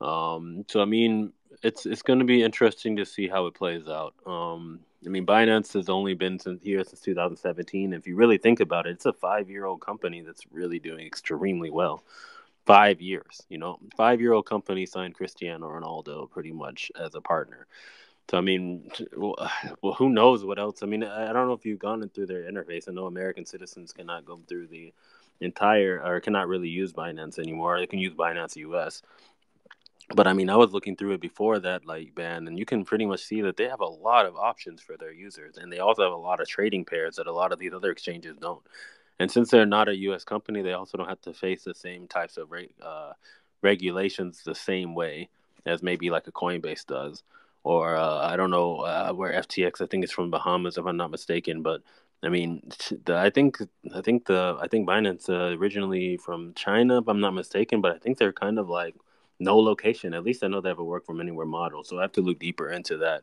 Um, 0.00 0.64
so 0.68 0.82
I 0.82 0.84
mean, 0.84 1.32
it's 1.62 1.86
it's 1.86 2.02
going 2.02 2.18
to 2.18 2.24
be 2.24 2.42
interesting 2.42 2.96
to 2.96 3.06
see 3.06 3.28
how 3.28 3.46
it 3.46 3.54
plays 3.54 3.86
out. 3.88 4.14
Um, 4.26 4.80
I 5.06 5.08
mean, 5.08 5.26
Binance 5.26 5.74
has 5.74 5.88
only 5.88 6.14
been 6.14 6.38
since 6.38 6.60
here 6.62 6.82
since 6.82 7.00
2017. 7.00 7.92
If 7.92 8.06
you 8.06 8.16
really 8.16 8.38
think 8.38 8.60
about 8.60 8.86
it, 8.86 8.92
it's 8.92 9.06
a 9.06 9.12
five 9.12 9.48
year 9.48 9.64
old 9.64 9.80
company 9.80 10.22
that's 10.22 10.42
really 10.50 10.80
doing 10.80 11.06
extremely 11.06 11.70
well. 11.70 12.02
Five 12.66 13.00
years, 13.00 13.42
you 13.48 13.58
know, 13.58 13.78
five 13.96 14.20
year 14.20 14.32
old 14.32 14.46
company 14.46 14.86
signed 14.86 15.14
Cristiano 15.14 15.68
Ronaldo 15.68 16.30
pretty 16.30 16.52
much 16.52 16.90
as 16.98 17.14
a 17.14 17.20
partner. 17.20 17.66
So 18.30 18.38
I 18.38 18.40
mean, 18.40 18.90
well, 19.16 19.94
who 19.96 20.08
knows 20.10 20.44
what 20.44 20.58
else? 20.58 20.82
I 20.82 20.86
mean, 20.86 21.04
I 21.04 21.32
don't 21.32 21.46
know 21.46 21.54
if 21.54 21.66
you've 21.66 21.78
gone 21.78 22.08
through 22.08 22.26
their 22.26 22.50
interface. 22.50 22.88
I 22.88 22.92
know 22.92 23.06
American 23.06 23.46
citizens 23.46 23.92
cannot 23.92 24.24
go 24.24 24.40
through 24.48 24.68
the 24.68 24.92
entire 25.40 26.00
or 26.04 26.20
cannot 26.20 26.48
really 26.48 26.68
use 26.68 26.92
Binance 26.92 27.38
anymore. 27.38 27.78
They 27.78 27.86
can 27.86 27.98
use 27.98 28.14
Binance 28.14 28.56
US, 28.56 29.02
but 30.14 30.26
I 30.26 30.32
mean, 30.32 30.50
I 30.50 30.56
was 30.56 30.72
looking 30.72 30.96
through 30.96 31.12
it 31.12 31.20
before 31.20 31.58
that 31.60 31.86
like 31.86 32.14
ban, 32.14 32.46
and 32.46 32.58
you 32.58 32.66
can 32.66 32.84
pretty 32.84 33.06
much 33.06 33.20
see 33.20 33.40
that 33.42 33.56
they 33.56 33.68
have 33.68 33.80
a 33.80 33.86
lot 33.86 34.26
of 34.26 34.36
options 34.36 34.82
for 34.82 34.96
their 34.96 35.12
users, 35.12 35.56
and 35.56 35.72
they 35.72 35.78
also 35.78 36.02
have 36.02 36.12
a 36.12 36.16
lot 36.16 36.40
of 36.40 36.48
trading 36.48 36.84
pairs 36.84 37.16
that 37.16 37.26
a 37.26 37.32
lot 37.32 37.52
of 37.52 37.58
these 37.58 37.72
other 37.72 37.90
exchanges 37.90 38.36
don't. 38.36 38.62
And 39.18 39.30
since 39.30 39.50
they're 39.50 39.66
not 39.66 39.88
a 39.88 39.96
U.S. 39.96 40.24
company, 40.24 40.62
they 40.62 40.72
also 40.72 40.98
don't 40.98 41.08
have 41.08 41.20
to 41.22 41.32
face 41.32 41.64
the 41.64 41.74
same 41.74 42.08
types 42.08 42.36
of 42.36 42.52
uh, 42.82 43.12
regulations 43.62 44.42
the 44.44 44.54
same 44.54 44.94
way 44.94 45.28
as 45.64 45.82
maybe 45.82 46.10
like 46.10 46.26
a 46.26 46.32
Coinbase 46.32 46.86
does, 46.86 47.22
or 47.64 47.96
uh, 47.96 48.18
I 48.18 48.36
don't 48.36 48.50
know 48.50 48.78
uh, 48.78 49.12
where 49.12 49.32
FTX. 49.32 49.80
I 49.80 49.86
think 49.86 50.04
it's 50.04 50.12
from 50.12 50.30
Bahamas, 50.30 50.78
if 50.78 50.86
I'm 50.86 50.96
not 50.96 51.10
mistaken, 51.10 51.62
but 51.62 51.82
I 52.22 52.28
mean, 52.28 52.62
the, 53.04 53.16
I 53.16 53.30
think 53.30 53.58
I 53.94 54.00
think 54.00 54.26
the 54.26 54.56
I 54.60 54.68
think 54.68 54.88
Binance 54.88 55.28
uh, 55.28 55.56
originally 55.56 56.16
from 56.16 56.54
China, 56.54 56.98
if 56.98 57.08
I'm 57.08 57.20
not 57.20 57.34
mistaken, 57.34 57.80
but 57.80 57.92
I 57.94 57.98
think 57.98 58.18
they're 58.18 58.32
kind 58.32 58.58
of 58.58 58.68
like 58.68 58.94
no 59.40 59.58
location. 59.58 60.14
At 60.14 60.24
least 60.24 60.44
I 60.44 60.48
know 60.48 60.60
they 60.60 60.68
have 60.68 60.78
a 60.78 60.84
work 60.84 61.04
from 61.04 61.20
anywhere 61.20 61.46
model, 61.46 61.84
so 61.84 61.98
I 61.98 62.02
have 62.02 62.12
to 62.12 62.22
look 62.22 62.38
deeper 62.38 62.70
into 62.70 62.98
that. 62.98 63.22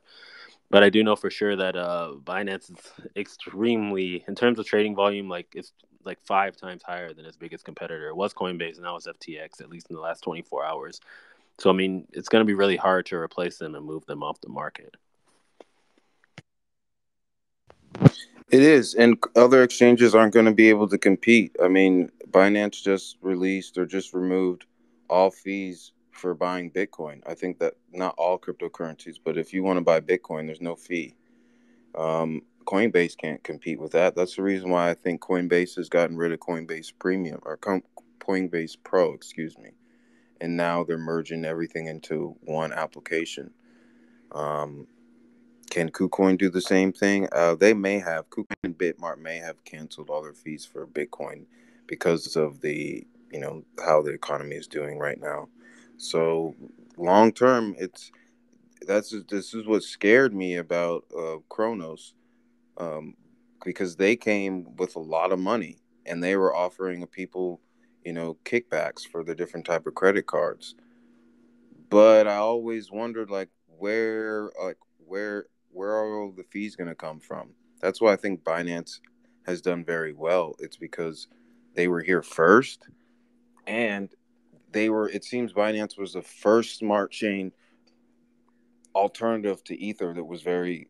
But 0.69 0.83
I 0.83 0.89
do 0.89 1.03
know 1.03 1.15
for 1.15 1.31
sure 1.31 1.55
that 1.55 1.75
uh, 1.75 2.13
Binance 2.23 2.71
is 2.71 2.77
extremely, 3.15 4.23
in 4.27 4.35
terms 4.35 4.59
of 4.59 4.65
trading 4.67 4.95
volume, 4.95 5.27
like 5.27 5.47
it's 5.55 5.73
like 6.05 6.19
five 6.21 6.55
times 6.55 6.83
higher 6.83 7.13
than 7.13 7.25
its 7.25 7.37
biggest 7.37 7.65
competitor. 7.65 8.09
It 8.09 8.15
was 8.15 8.33
Coinbase, 8.33 8.75
and 8.75 8.83
now 8.83 8.95
it's 8.95 9.07
FTX. 9.07 9.61
At 9.61 9.69
least 9.69 9.89
in 9.89 9.95
the 9.95 10.01
last 10.01 10.21
24 10.21 10.65
hours. 10.65 10.99
So 11.59 11.69
I 11.69 11.73
mean, 11.73 12.07
it's 12.13 12.29
going 12.29 12.41
to 12.41 12.45
be 12.45 12.53
really 12.53 12.77
hard 12.77 13.05
to 13.07 13.17
replace 13.17 13.57
them 13.57 13.75
and 13.75 13.85
move 13.85 14.05
them 14.05 14.23
off 14.23 14.39
the 14.41 14.49
market. 14.49 14.95
It 18.51 18.63
is, 18.63 18.95
and 18.95 19.21
other 19.35 19.61
exchanges 19.61 20.15
aren't 20.15 20.33
going 20.33 20.47
to 20.47 20.53
be 20.53 20.69
able 20.69 20.87
to 20.87 20.97
compete. 20.97 21.55
I 21.63 21.67
mean, 21.67 22.09
Binance 22.31 22.81
just 22.81 23.17
released 23.21 23.77
or 23.77 23.85
just 23.85 24.13
removed 24.13 24.65
all 25.07 25.29
fees 25.29 25.91
for 26.11 26.33
buying 26.33 26.71
Bitcoin. 26.71 27.21
I 27.27 27.35
think 27.35 27.59
that 27.59 27.75
not 27.91 28.15
all 28.17 28.39
cryptocurrencies, 28.39 29.17
but 29.23 29.37
if 29.37 29.53
you 29.53 29.61
want 29.61 29.77
to 29.77 29.83
buy 29.83 29.99
Bitcoin, 29.99 30.47
there's 30.47 30.61
no 30.61 30.75
fee. 30.75 31.15
Um, 31.95 32.41
Coinbase 32.65 33.17
can't 33.17 33.43
compete 33.43 33.79
with 33.79 33.91
that. 33.91 34.15
That's 34.15 34.35
the 34.35 34.43
reason 34.43 34.69
why 34.69 34.89
I 34.89 34.93
think 34.93 35.21
Coinbase 35.21 35.75
has 35.75 35.89
gotten 35.89 36.17
rid 36.17 36.31
of 36.31 36.39
Coinbase 36.39 36.91
Premium 36.99 37.39
or 37.43 37.57
Coinbase 38.19 38.77
Pro, 38.83 39.13
excuse 39.13 39.57
me, 39.57 39.71
and 40.41 40.55
now 40.55 40.83
they're 40.83 40.97
merging 40.97 41.45
everything 41.45 41.87
into 41.87 42.35
one 42.41 42.71
application. 42.71 43.51
Um, 44.31 44.87
can 45.69 45.89
KuCoin 45.89 46.37
do 46.37 46.49
the 46.49 46.61
same 46.61 46.91
thing? 46.91 47.27
Uh, 47.31 47.55
they 47.55 47.73
may 47.73 47.99
have. 47.99 48.29
KuCoin 48.29 48.45
and 48.63 48.77
Bitmart 48.77 49.19
may 49.19 49.37
have 49.37 49.63
canceled 49.63 50.09
all 50.09 50.23
their 50.23 50.33
fees 50.33 50.65
for 50.65 50.87
Bitcoin 50.87 51.45
because 51.87 52.35
of 52.35 52.61
the 52.61 53.05
you 53.31 53.39
know 53.39 53.63
how 53.83 54.01
the 54.01 54.11
economy 54.11 54.55
is 54.55 54.67
doing 54.67 54.97
right 54.97 55.19
now. 55.19 55.47
So 55.97 56.55
long 56.97 57.31
term, 57.31 57.75
it's 57.77 58.11
that's 58.87 59.13
this 59.29 59.53
is 59.53 59.67
what 59.67 59.83
scared 59.83 60.33
me 60.33 60.55
about 60.55 61.05
uh, 61.17 61.37
Cronos, 61.49 62.13
um, 62.77 63.15
because 63.63 63.95
they 63.95 64.15
came 64.15 64.75
with 64.77 64.95
a 64.95 64.99
lot 64.99 65.31
of 65.31 65.39
money 65.39 65.77
and 66.05 66.23
they 66.23 66.35
were 66.35 66.55
offering 66.55 67.05
people, 67.07 67.61
you 68.09 68.13
know, 68.13 68.35
kickbacks 68.43 69.07
for 69.07 69.23
the 69.23 69.35
different 69.35 69.67
type 69.67 69.85
of 69.85 69.93
credit 69.93 70.25
cards. 70.25 70.73
But 71.91 72.25
I 72.25 72.37
always 72.37 72.89
wondered, 72.91 73.29
like, 73.29 73.49
where, 73.67 74.51
like, 74.59 74.77
where 74.97 75.45
where 75.71 75.91
are 75.91 76.23
all 76.23 76.31
the 76.31 76.43
fees 76.43 76.75
going 76.75 76.89
to 76.89 76.95
come 76.95 77.19
from? 77.19 77.51
That's 77.81 78.01
why 78.01 78.11
I 78.11 78.15
think 78.15 78.43
Binance 78.43 78.99
has 79.45 79.61
done 79.61 79.85
very 79.85 80.13
well. 80.13 80.55
It's 80.57 80.75
because 80.75 81.27
they 81.75 81.87
were 81.87 82.01
here 82.01 82.23
first, 82.23 82.89
and 83.67 84.09
they 84.71 84.89
were. 84.89 85.07
It 85.07 85.23
seems 85.23 85.53
Binance 85.53 85.95
was 85.95 86.13
the 86.13 86.23
first 86.23 86.79
smart 86.79 87.11
chain 87.11 87.51
alternative 88.95 89.63
to 89.65 89.79
Ether 89.79 90.15
that 90.15 90.25
was 90.25 90.41
very 90.41 90.87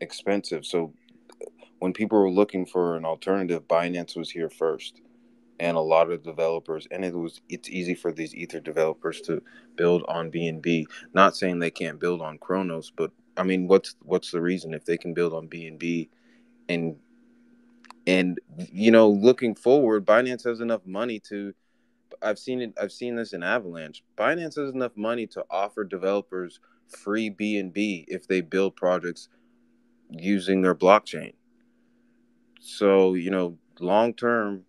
expensive. 0.00 0.64
So 0.64 0.94
when 1.80 1.92
people 1.92 2.20
were 2.20 2.30
looking 2.30 2.64
for 2.64 2.96
an 2.96 3.04
alternative, 3.04 3.66
Binance 3.66 4.16
was 4.16 4.30
here 4.30 4.50
first 4.50 5.00
and 5.60 5.76
a 5.76 5.80
lot 5.80 6.10
of 6.10 6.24
developers 6.24 6.88
and 6.90 7.04
it 7.04 7.14
was 7.14 7.40
it's 7.48 7.68
easy 7.68 7.94
for 7.94 8.10
these 8.10 8.34
ether 8.34 8.58
developers 8.58 9.20
to 9.20 9.40
build 9.76 10.02
on 10.08 10.30
bnb 10.30 10.84
not 11.14 11.36
saying 11.36 11.58
they 11.58 11.70
can't 11.70 12.00
build 12.00 12.20
on 12.20 12.38
Cronos 12.38 12.90
but 12.90 13.12
I 13.40 13.42
mean, 13.42 13.66
what's 13.66 13.96
what's 14.02 14.30
the 14.30 14.40
reason 14.40 14.74
if 14.74 14.84
they 14.84 14.98
can 14.98 15.14
build 15.14 15.32
on 15.32 15.48
BNB 15.48 16.08
and 16.68 16.96
and 18.06 18.38
you 18.70 18.90
know, 18.90 19.08
looking 19.08 19.54
forward, 19.54 20.04
Binance 20.04 20.44
has 20.44 20.60
enough 20.60 20.84
money 20.84 21.20
to 21.28 21.54
I've 22.22 22.38
seen 22.38 22.60
it 22.60 22.74
I've 22.80 22.92
seen 22.92 23.16
this 23.16 23.32
in 23.32 23.42
Avalanche. 23.42 24.02
Binance 24.18 24.56
has 24.56 24.74
enough 24.74 24.96
money 24.96 25.26
to 25.28 25.44
offer 25.50 25.84
developers 25.84 26.60
free 26.88 27.30
BNB 27.30 28.04
if 28.08 28.26
they 28.26 28.42
build 28.42 28.76
projects 28.76 29.28
using 30.10 30.60
their 30.60 30.74
blockchain. 30.74 31.32
So, 32.60 33.14
you 33.14 33.30
know, 33.30 33.56
long 33.78 34.12
term, 34.12 34.64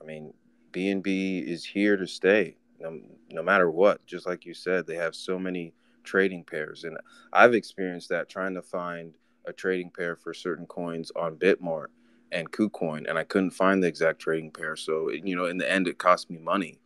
I 0.00 0.04
mean, 0.04 0.32
BNB 0.72 1.46
is 1.46 1.64
here 1.64 1.96
to 1.96 2.06
stay 2.06 2.56
no, 2.80 3.00
no 3.30 3.42
matter 3.42 3.70
what. 3.70 4.04
Just 4.06 4.26
like 4.26 4.44
you 4.44 4.54
said, 4.54 4.86
they 4.86 4.96
have 4.96 5.14
so 5.14 5.38
many 5.38 5.74
trading 6.04 6.44
pairs. 6.44 6.84
And 6.84 6.96
I've 7.32 7.54
experienced 7.54 8.08
that 8.10 8.28
trying 8.28 8.54
to 8.54 8.62
find 8.62 9.14
a 9.46 9.52
trading 9.52 9.90
pair 9.90 10.16
for 10.16 10.32
certain 10.34 10.66
coins 10.66 11.10
on 11.16 11.36
Bitmart 11.36 11.86
and 12.30 12.50
KuCoin, 12.50 13.08
and 13.08 13.18
I 13.18 13.24
couldn't 13.24 13.52
find 13.52 13.82
the 13.82 13.88
exact 13.88 14.20
trading 14.20 14.50
pair. 14.50 14.76
So, 14.76 15.10
you 15.10 15.34
know, 15.34 15.46
in 15.46 15.56
the 15.56 15.70
end, 15.70 15.88
it 15.88 15.98
cost 15.98 16.30
me 16.30 16.38
money. 16.38 16.78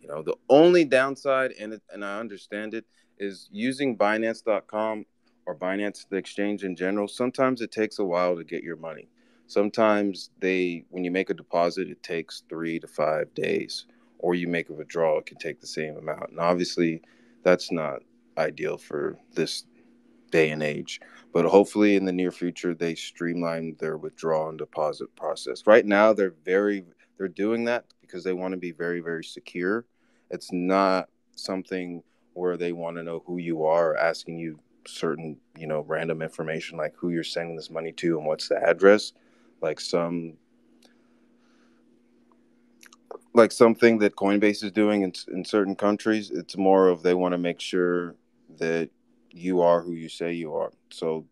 You 0.00 0.08
know, 0.08 0.22
the 0.22 0.36
only 0.48 0.84
downside, 0.84 1.52
and 1.60 1.74
it, 1.74 1.82
and 1.92 2.04
I 2.04 2.18
understand 2.18 2.72
it, 2.72 2.86
is 3.18 3.48
using 3.52 3.98
Binance.com 3.98 5.04
or 5.44 5.54
Binance 5.54 6.08
the 6.08 6.16
exchange 6.16 6.64
in 6.64 6.74
general. 6.74 7.08
Sometimes 7.08 7.60
it 7.60 7.70
takes 7.70 7.98
a 7.98 8.04
while 8.04 8.36
to 8.36 8.44
get 8.44 8.62
your 8.62 8.76
money. 8.76 9.08
Sometimes 9.48 10.30
they, 10.40 10.84
when 10.90 11.04
you 11.04 11.10
make 11.10 11.30
a 11.30 11.34
deposit, 11.34 11.88
it 11.88 12.02
takes 12.02 12.42
three 12.48 12.78
to 12.78 12.86
five 12.86 13.34
days, 13.34 13.86
or 14.18 14.34
you 14.34 14.46
make 14.46 14.68
a 14.68 14.74
withdrawal, 14.74 15.18
it 15.18 15.26
can 15.26 15.38
take 15.38 15.60
the 15.60 15.66
same 15.66 15.96
amount. 15.96 16.30
And 16.30 16.38
obviously, 16.38 17.02
that's 17.42 17.72
not 17.72 18.02
ideal 18.36 18.76
for 18.76 19.18
this 19.34 19.64
day 20.30 20.50
and 20.50 20.62
age. 20.62 21.00
But 21.32 21.46
hopefully, 21.46 21.96
in 21.96 22.04
the 22.04 22.12
near 22.12 22.30
future, 22.30 22.74
they 22.74 22.94
streamline 22.94 23.76
their 23.80 23.96
withdrawal 23.96 24.50
and 24.50 24.58
deposit 24.58 25.14
process. 25.16 25.66
Right 25.66 25.86
now, 25.86 26.12
they're 26.12 26.34
very 26.44 26.84
they're 27.16 27.28
doing 27.28 27.64
that 27.64 27.84
because 28.00 28.24
they 28.24 28.32
want 28.32 28.52
to 28.52 28.58
be 28.58 28.72
very 28.72 29.00
very 29.00 29.24
secure. 29.24 29.84
It's 30.30 30.52
not 30.52 31.08
something 31.36 32.02
where 32.34 32.56
they 32.56 32.72
want 32.72 32.96
to 32.96 33.02
know 33.02 33.22
who 33.26 33.38
you 33.38 33.64
are, 33.64 33.96
asking 33.96 34.38
you 34.38 34.60
certain 34.86 35.36
you 35.56 35.66
know 35.66 35.84
random 35.86 36.22
information 36.22 36.78
like 36.78 36.94
who 36.96 37.10
you're 37.10 37.24
sending 37.24 37.56
this 37.56 37.70
money 37.70 37.92
to 37.92 38.18
and 38.18 38.26
what's 38.26 38.48
the 38.48 38.56
address. 38.56 39.12
Like 39.60 39.80
some 39.80 40.34
like 43.34 43.52
something 43.52 43.98
that 43.98 44.16
Coinbase 44.16 44.64
is 44.64 44.72
doing 44.72 45.02
in, 45.02 45.12
in 45.32 45.44
certain 45.44 45.74
countries. 45.74 46.30
It's 46.30 46.56
more 46.56 46.88
of 46.88 47.02
they 47.02 47.14
want 47.14 47.32
to 47.32 47.38
make 47.38 47.60
sure 47.60 48.16
that 48.58 48.90
you 49.30 49.60
are 49.60 49.80
who 49.80 49.92
you 49.92 50.08
say 50.08 50.32
you 50.32 50.54
are. 50.54 50.72
So, 50.90 51.24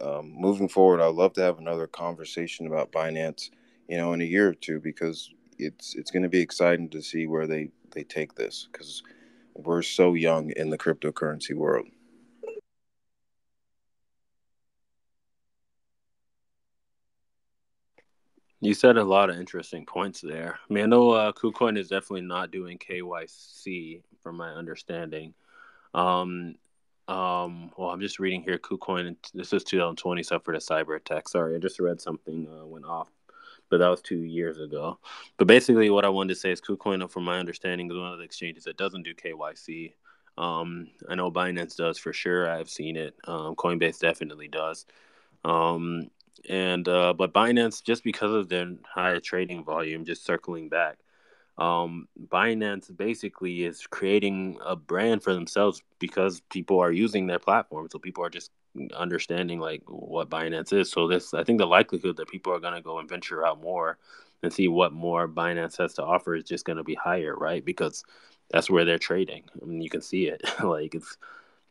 um, 0.00 0.32
moving 0.34 0.68
forward, 0.68 1.00
I'd 1.00 1.14
love 1.14 1.34
to 1.34 1.42
have 1.42 1.58
another 1.58 1.86
conversation 1.86 2.66
about 2.66 2.92
Binance, 2.92 3.50
you 3.88 3.98
know, 3.98 4.12
in 4.14 4.22
a 4.22 4.24
year 4.24 4.48
or 4.48 4.54
two 4.54 4.80
because 4.80 5.30
it's 5.58 5.94
it's 5.94 6.10
going 6.10 6.22
to 6.22 6.28
be 6.28 6.40
exciting 6.40 6.88
to 6.90 7.02
see 7.02 7.26
where 7.26 7.46
they 7.46 7.70
they 7.92 8.04
take 8.04 8.34
this 8.34 8.68
because 8.72 9.02
we're 9.54 9.82
so 9.82 10.14
young 10.14 10.50
in 10.56 10.70
the 10.70 10.78
cryptocurrency 10.78 11.54
world. 11.54 11.86
You 18.60 18.74
said 18.74 18.98
a 18.98 19.04
lot 19.04 19.30
of 19.30 19.38
interesting 19.38 19.86
points 19.86 20.20
there. 20.20 20.58
I 20.68 20.72
mean, 20.72 20.84
I 20.84 20.86
know 20.86 21.12
uh, 21.12 21.32
KuCoin 21.32 21.78
is 21.78 21.88
definitely 21.88 22.26
not 22.26 22.50
doing 22.50 22.76
KYC, 22.78 24.02
from 24.22 24.36
my 24.36 24.50
understanding. 24.50 25.34
Um, 25.94 26.56
um, 27.08 27.70
well, 27.76 27.90
I'm 27.90 28.00
just 28.00 28.18
reading 28.18 28.42
here. 28.42 28.58
KuCoin. 28.58 29.16
This 29.34 29.52
is 29.52 29.64
2020, 29.64 30.22
so 30.22 30.38
for 30.38 30.52
the 30.52 30.60
cyber 30.60 30.96
attack. 30.96 31.28
Sorry, 31.28 31.56
I 31.56 31.58
just 31.58 31.80
read 31.80 32.00
something 32.00 32.46
uh, 32.46 32.66
went 32.66 32.84
off, 32.84 33.10
but 33.70 33.78
that 33.78 33.88
was 33.88 34.02
two 34.02 34.22
years 34.22 34.58
ago. 34.58 34.98
But 35.38 35.46
basically, 35.46 35.90
what 35.90 36.04
I 36.04 36.10
wanted 36.10 36.34
to 36.34 36.40
say 36.40 36.52
is 36.52 36.60
KuCoin, 36.60 37.10
from 37.10 37.24
my 37.24 37.38
understanding, 37.38 37.90
is 37.90 37.96
one 37.96 38.12
of 38.12 38.18
the 38.18 38.24
exchanges 38.24 38.64
that 38.64 38.76
doesn't 38.76 39.02
do 39.02 39.14
KYC. 39.14 39.94
Um, 40.38 40.88
I 41.08 41.14
know 41.16 41.30
Binance 41.30 41.76
does 41.76 41.98
for 41.98 42.12
sure. 42.12 42.48
I've 42.48 42.70
seen 42.70 42.96
it. 42.96 43.16
Um, 43.24 43.56
Coinbase 43.56 43.98
definitely 43.98 44.48
does. 44.48 44.86
Um, 45.44 46.10
and 46.48 46.88
uh, 46.88 47.12
but 47.12 47.32
Binance, 47.32 47.82
just 47.82 48.04
because 48.04 48.32
of 48.32 48.48
their 48.48 48.72
high 48.84 49.18
trading 49.18 49.64
volume, 49.64 50.04
just 50.04 50.24
circling 50.24 50.68
back, 50.68 50.98
um, 51.58 52.08
Binance 52.28 52.94
basically 52.96 53.64
is 53.64 53.86
creating 53.86 54.58
a 54.64 54.74
brand 54.74 55.22
for 55.22 55.34
themselves 55.34 55.82
because 55.98 56.40
people 56.50 56.80
are 56.80 56.92
using 56.92 57.26
their 57.26 57.38
platform. 57.38 57.88
So 57.90 57.98
people 57.98 58.24
are 58.24 58.30
just 58.30 58.50
understanding 58.96 59.60
like 59.60 59.82
what 59.86 60.30
Binance 60.30 60.72
is. 60.72 60.90
So 60.90 61.06
this, 61.06 61.34
I 61.34 61.44
think, 61.44 61.58
the 61.58 61.66
likelihood 61.66 62.16
that 62.16 62.28
people 62.28 62.52
are 62.52 62.60
going 62.60 62.74
to 62.74 62.80
go 62.80 62.98
and 62.98 63.08
venture 63.08 63.46
out 63.46 63.60
more 63.60 63.98
and 64.42 64.52
see 64.52 64.68
what 64.68 64.92
more 64.92 65.28
Binance 65.28 65.76
has 65.78 65.94
to 65.94 66.04
offer 66.04 66.34
is 66.34 66.44
just 66.44 66.64
going 66.64 66.78
to 66.78 66.84
be 66.84 66.94
higher, 66.94 67.34
right? 67.36 67.64
Because 67.64 68.04
that's 68.50 68.70
where 68.70 68.84
they're 68.86 68.98
trading. 68.98 69.44
I 69.60 69.66
mean, 69.66 69.82
you 69.82 69.90
can 69.90 70.00
see 70.00 70.26
it. 70.26 70.42
like 70.64 70.94
it's 70.94 71.18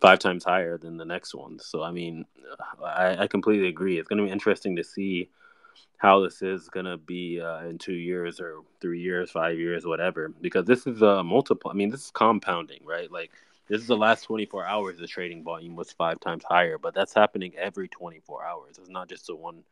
five 0.02 0.20
times 0.20 0.44
higher 0.44 0.78
than 0.78 0.98
the 0.98 1.06
next 1.06 1.34
one. 1.36 1.60
So 1.60 1.84
I 1.84 1.92
mean, 1.92 2.26
I, 2.84 3.24
I 3.24 3.28
completely 3.28 3.68
agree. 3.68 4.00
It's 4.00 4.08
going 4.08 4.20
to 4.20 4.26
be 4.26 4.32
interesting 4.32 4.76
to 4.78 4.84
see 4.84 5.30
how 5.98 6.22
this 6.22 6.42
is 6.42 6.70
going 6.70 6.86
to 6.86 6.98
be 6.98 7.42
uh, 7.42 7.66
in 7.66 7.78
two 7.78 7.94
years 7.94 8.40
or 8.40 8.62
three 8.80 9.02
years, 9.02 9.32
five 9.32 9.58
years, 9.58 9.86
whatever. 9.86 10.30
Because 10.42 10.66
this 10.66 10.88
is 10.88 11.02
a 11.02 11.24
multiple. 11.24 11.70
I 11.72 11.74
mean, 11.74 11.90
this 11.90 12.06
is 12.06 12.12
compounding, 12.12 12.86
right? 12.86 13.12
Like 13.12 13.32
this 13.68 13.82
is 13.82 13.88
the 13.88 13.98
last 13.98 14.24
24 14.24 14.66
hours. 14.66 14.98
The 14.98 15.08
trading 15.08 15.44
volume 15.44 15.76
was 15.76 15.92
five 15.92 16.20
times 16.20 16.44
higher, 16.48 16.78
but 16.78 16.94
that's 16.94 17.14
happening 17.14 17.54
every 17.58 17.90
24 17.90 18.46
hours. 18.46 18.78
It's 18.80 18.90
not 18.90 19.10
just 19.10 19.30
a 19.30 19.36
one 19.36 19.64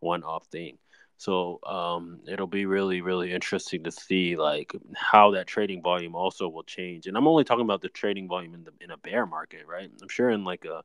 one 0.00 0.22
off 0.24 0.46
thing. 0.46 0.78
So 1.22 1.60
um, 1.64 2.18
it'll 2.26 2.48
be 2.48 2.66
really, 2.66 3.00
really 3.00 3.32
interesting 3.32 3.84
to 3.84 3.92
see 3.92 4.34
like 4.34 4.72
how 4.96 5.30
that 5.30 5.46
trading 5.46 5.80
volume 5.80 6.16
also 6.16 6.48
will 6.48 6.64
change. 6.64 7.06
And 7.06 7.16
I'm 7.16 7.28
only 7.28 7.44
talking 7.44 7.64
about 7.64 7.80
the 7.80 7.90
trading 7.90 8.26
volume 8.26 8.54
in 8.54 8.64
the 8.64 8.72
in 8.80 8.90
a 8.90 8.96
bear 8.96 9.24
market, 9.24 9.64
right? 9.68 9.88
I'm 10.02 10.08
sure 10.08 10.30
in 10.30 10.42
like 10.42 10.64
a 10.64 10.82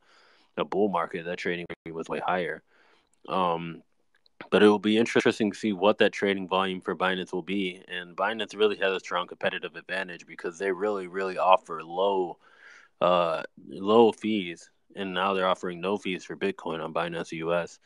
a 0.56 0.64
bull 0.64 0.90
market 0.90 1.26
that 1.26 1.40
trading 1.40 1.66
was 1.92 2.08
way 2.08 2.20
higher. 2.20 2.62
Um, 3.28 3.82
but 4.52 4.62
it 4.62 4.68
will 4.68 4.78
be 4.78 5.00
interesting 5.00 5.52
to 5.52 5.58
see 5.58 5.74
what 5.74 5.98
that 5.98 6.14
trading 6.14 6.48
volume 6.48 6.82
for 6.82 6.96
Binance 6.96 7.34
will 7.34 7.42
be. 7.42 7.82
And 7.88 8.16
Binance 8.16 8.56
really 8.56 8.78
has 8.78 8.94
a 8.94 9.00
strong 9.00 9.26
competitive 9.26 9.76
advantage 9.76 10.28
because 10.28 10.60
they 10.60 10.72
really, 10.72 11.08
really 11.08 11.40
offer 11.40 11.84
low, 11.84 12.38
uh, 13.02 13.42
low 13.68 14.12
fees, 14.12 14.70
and 14.96 15.16
now 15.16 15.34
they're 15.34 15.48
offering 15.48 15.82
no 15.82 15.98
fees 15.98 16.24
for 16.24 16.36
Bitcoin 16.36 16.84
on 16.84 16.94
Binance 16.94 17.32
US. 17.32 17.80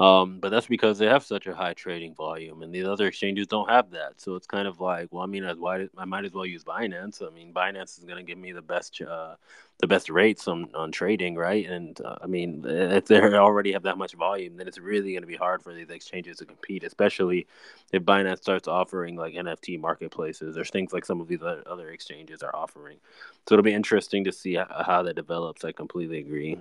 Um, 0.00 0.38
but 0.40 0.48
that's 0.48 0.66
because 0.66 0.98
they 0.98 1.04
have 1.04 1.22
such 1.22 1.46
a 1.46 1.54
high 1.54 1.74
trading 1.74 2.14
volume, 2.14 2.62
and 2.62 2.74
these 2.74 2.86
other 2.86 3.06
exchanges 3.06 3.46
don't 3.46 3.68
have 3.68 3.90
that. 3.90 4.18
So 4.18 4.34
it's 4.34 4.46
kind 4.46 4.66
of 4.66 4.80
like, 4.80 5.08
well, 5.10 5.22
I 5.22 5.26
mean, 5.26 5.44
why 5.58 5.88
I 5.98 6.06
might 6.06 6.24
as 6.24 6.32
well 6.32 6.46
use 6.46 6.64
Binance. 6.64 7.20
I 7.20 7.28
mean, 7.34 7.52
Binance 7.52 7.98
is 7.98 8.04
going 8.04 8.16
to 8.16 8.22
give 8.22 8.38
me 8.38 8.52
the 8.52 8.62
best, 8.62 9.02
uh, 9.02 9.34
the 9.78 9.86
best 9.86 10.08
rates 10.08 10.48
on, 10.48 10.70
on 10.74 10.90
trading, 10.90 11.34
right? 11.36 11.68
And 11.68 12.00
uh, 12.00 12.16
I 12.22 12.26
mean, 12.26 12.64
if 12.66 13.04
they 13.08 13.20
already 13.20 13.72
have 13.72 13.82
that 13.82 13.98
much 13.98 14.14
volume, 14.14 14.56
then 14.56 14.66
it's 14.66 14.78
really 14.78 15.12
going 15.12 15.22
to 15.22 15.26
be 15.26 15.36
hard 15.36 15.60
for 15.60 15.74
these 15.74 15.90
exchanges 15.90 16.38
to 16.38 16.46
compete, 16.46 16.82
especially 16.82 17.46
if 17.92 18.02
Binance 18.02 18.38
starts 18.38 18.68
offering 18.68 19.16
like 19.16 19.34
NFT 19.34 19.78
marketplaces 19.78 20.56
or 20.56 20.64
things 20.64 20.94
like 20.94 21.04
some 21.04 21.20
of 21.20 21.28
these 21.28 21.42
other 21.42 21.90
exchanges 21.90 22.42
are 22.42 22.56
offering. 22.56 22.96
So 23.46 23.54
it'll 23.54 23.62
be 23.62 23.74
interesting 23.74 24.24
to 24.24 24.32
see 24.32 24.54
how, 24.54 24.82
how 24.86 25.02
that 25.02 25.16
develops. 25.16 25.62
I 25.62 25.72
completely 25.72 26.20
agree. 26.20 26.56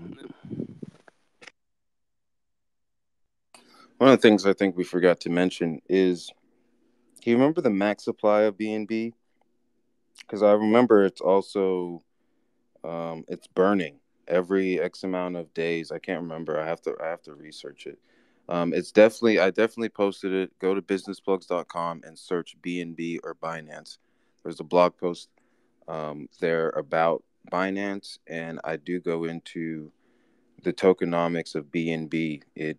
One 4.00 4.10
of 4.10 4.18
the 4.18 4.22
things 4.22 4.46
I 4.46 4.54
think 4.54 4.78
we 4.78 4.86
forgot 4.86 5.20
to 5.22 5.30
mention 5.30 5.82
is, 5.90 6.32
do 7.22 7.30
you 7.30 7.36
remember 7.36 7.60
the 7.60 7.70
max 7.70 8.06
supply 8.06 8.44
of 8.44 8.58
BNB? 8.58 9.12
Because 10.22 10.42
I 10.42 10.54
remember 10.54 11.04
it's 11.04 11.20
also, 11.20 12.02
um, 12.86 13.26
it's 13.28 13.48
burning 13.48 14.00
every 14.26 14.80
X 14.80 15.04
amount 15.04 15.36
of 15.36 15.54
days. 15.54 15.92
I 15.92 16.00
can't 16.00 16.22
remember. 16.22 16.58
I 16.58 16.66
have 16.66 16.82
to 16.84 16.96
I 17.04 17.08
have 17.08 17.22
to 17.24 17.34
research 17.34 17.88
it. 17.88 18.00
Um, 18.48 18.74
it's 18.74 18.94
definitely 18.94 19.42
I 19.42 19.50
definitely 19.50 19.90
posted 19.90 20.32
it. 20.32 20.58
Go 20.60 20.74
to 20.74 20.82
businessplugs.com 20.82 22.04
and 22.06 22.18
search 22.18 22.56
BNB 22.62 23.20
or 23.26 23.36
Binance. 23.36 23.98
There's 24.44 24.62
a 24.62 24.64
blog 24.64 24.96
post 24.98 25.28
um, 25.90 26.30
there 26.40 26.70
about 26.70 27.22
Binance, 27.52 28.20
and 28.28 28.62
I 28.64 28.78
do 28.78 29.02
go 29.02 29.26
into 29.26 29.92
the 30.64 30.72
tokenomics 30.72 31.54
of 31.56 31.66
BNB. 31.66 32.44
It 32.56 32.78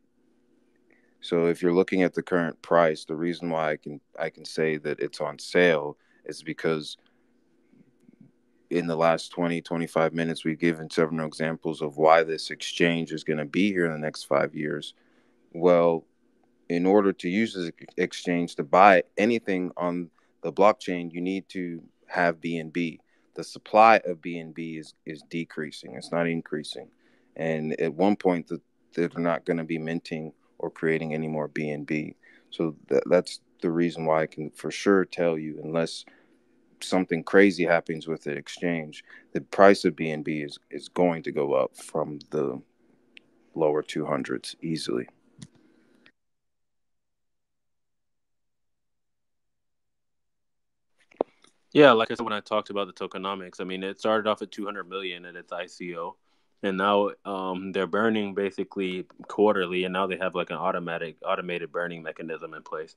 so 1.20 1.46
if 1.46 1.62
you're 1.62 1.74
looking 1.74 2.02
at 2.02 2.14
the 2.14 2.22
current 2.22 2.60
price, 2.62 3.04
the 3.04 3.14
reason 3.14 3.50
why 3.50 3.72
I 3.72 3.76
can 3.76 4.00
I 4.18 4.30
can 4.30 4.44
say 4.44 4.78
that 4.78 5.00
it's 5.00 5.20
on 5.20 5.38
sale 5.38 5.98
is 6.24 6.42
because 6.42 6.96
in 8.70 8.86
the 8.86 8.96
last 8.96 9.32
20 9.32 9.60
25 9.60 10.14
minutes 10.14 10.44
we've 10.44 10.58
given 10.58 10.88
several 10.88 11.26
examples 11.26 11.82
of 11.82 11.96
why 11.96 12.22
this 12.22 12.50
exchange 12.50 13.12
is 13.12 13.24
going 13.24 13.38
to 13.38 13.44
be 13.44 13.72
here 13.72 13.84
in 13.84 13.92
the 13.92 13.98
next 13.98 14.24
5 14.24 14.54
years. 14.54 14.94
Well, 15.52 16.06
in 16.68 16.86
order 16.86 17.12
to 17.12 17.28
use 17.28 17.54
this 17.54 17.70
exchange 17.96 18.54
to 18.54 18.64
buy 18.64 19.02
anything 19.18 19.72
on 19.76 20.08
the 20.42 20.52
blockchain, 20.52 21.12
you 21.12 21.20
need 21.20 21.48
to 21.50 21.82
have 22.06 22.40
BNB. 22.40 22.98
The 23.34 23.44
supply 23.44 24.00
of 24.06 24.22
BNB 24.22 24.78
is 24.78 24.94
is 25.04 25.22
decreasing. 25.28 25.94
It's 25.96 26.12
not 26.12 26.26
increasing. 26.26 26.88
And 27.36 27.78
at 27.80 27.92
one 27.92 28.16
point 28.16 28.48
the, 28.48 28.60
they're 28.94 29.10
not 29.16 29.44
going 29.44 29.58
to 29.58 29.64
be 29.64 29.78
minting 29.78 30.32
or 30.60 30.70
creating 30.70 31.14
any 31.14 31.28
more 31.28 31.48
BNB. 31.48 32.14
So 32.50 32.76
that, 32.88 33.02
that's 33.06 33.40
the 33.60 33.70
reason 33.70 34.04
why 34.04 34.22
I 34.22 34.26
can 34.26 34.50
for 34.50 34.70
sure 34.70 35.04
tell 35.04 35.38
you, 35.38 35.60
unless 35.62 36.04
something 36.80 37.22
crazy 37.22 37.64
happens 37.64 38.06
with 38.06 38.24
the 38.24 38.32
exchange, 38.32 39.04
the 39.32 39.40
price 39.40 39.84
of 39.84 39.96
BNB 39.96 40.44
is, 40.44 40.58
is 40.70 40.88
going 40.88 41.22
to 41.24 41.32
go 41.32 41.54
up 41.54 41.76
from 41.76 42.18
the 42.30 42.60
lower 43.54 43.82
200s 43.82 44.54
easily. 44.62 45.08
Yeah, 51.72 51.92
like 51.92 52.10
I 52.10 52.14
said 52.14 52.24
when 52.24 52.32
I 52.32 52.40
talked 52.40 52.70
about 52.70 52.88
the 52.88 53.08
tokenomics, 53.08 53.60
I 53.60 53.64
mean 53.64 53.84
it 53.84 54.00
started 54.00 54.28
off 54.28 54.42
at 54.42 54.50
200 54.50 54.88
million 54.88 55.24
at 55.24 55.36
its 55.36 55.52
ICO 55.52 56.14
and 56.62 56.76
now 56.76 57.10
um, 57.24 57.72
they're 57.72 57.86
burning 57.86 58.34
basically 58.34 59.06
quarterly, 59.28 59.84
and 59.84 59.92
now 59.92 60.06
they 60.06 60.16
have 60.16 60.34
like 60.34 60.50
an 60.50 60.56
automatic 60.56 61.16
automated 61.24 61.72
burning 61.72 62.02
mechanism 62.02 62.54
in 62.54 62.62
place. 62.62 62.96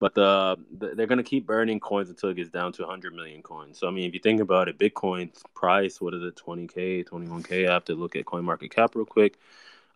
But 0.00 0.14
the, 0.14 0.56
the 0.78 0.94
they're 0.94 1.06
gonna 1.06 1.22
keep 1.22 1.46
burning 1.46 1.80
coins 1.80 2.10
until 2.10 2.30
it 2.30 2.36
gets 2.36 2.50
down 2.50 2.72
to 2.74 2.82
100 2.82 3.14
million 3.14 3.42
coins. 3.42 3.78
So 3.78 3.86
I 3.86 3.90
mean, 3.90 4.04
if 4.04 4.14
you 4.14 4.20
think 4.20 4.40
about 4.40 4.68
it, 4.68 4.78
Bitcoin's 4.78 5.42
price, 5.54 6.00
what 6.00 6.14
is 6.14 6.22
it, 6.22 6.36
20k, 6.36 7.08
21k? 7.08 7.68
I 7.68 7.72
have 7.72 7.84
to 7.86 7.94
look 7.94 8.16
at 8.16 8.26
Coin 8.26 8.44
Market 8.44 8.74
Cap 8.74 8.94
real 8.94 9.04
quick. 9.04 9.38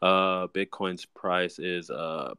Uh, 0.02 0.46
Bitcoin's 0.48 1.04
price 1.06 1.58
is 1.58 1.90
uh 1.90 2.34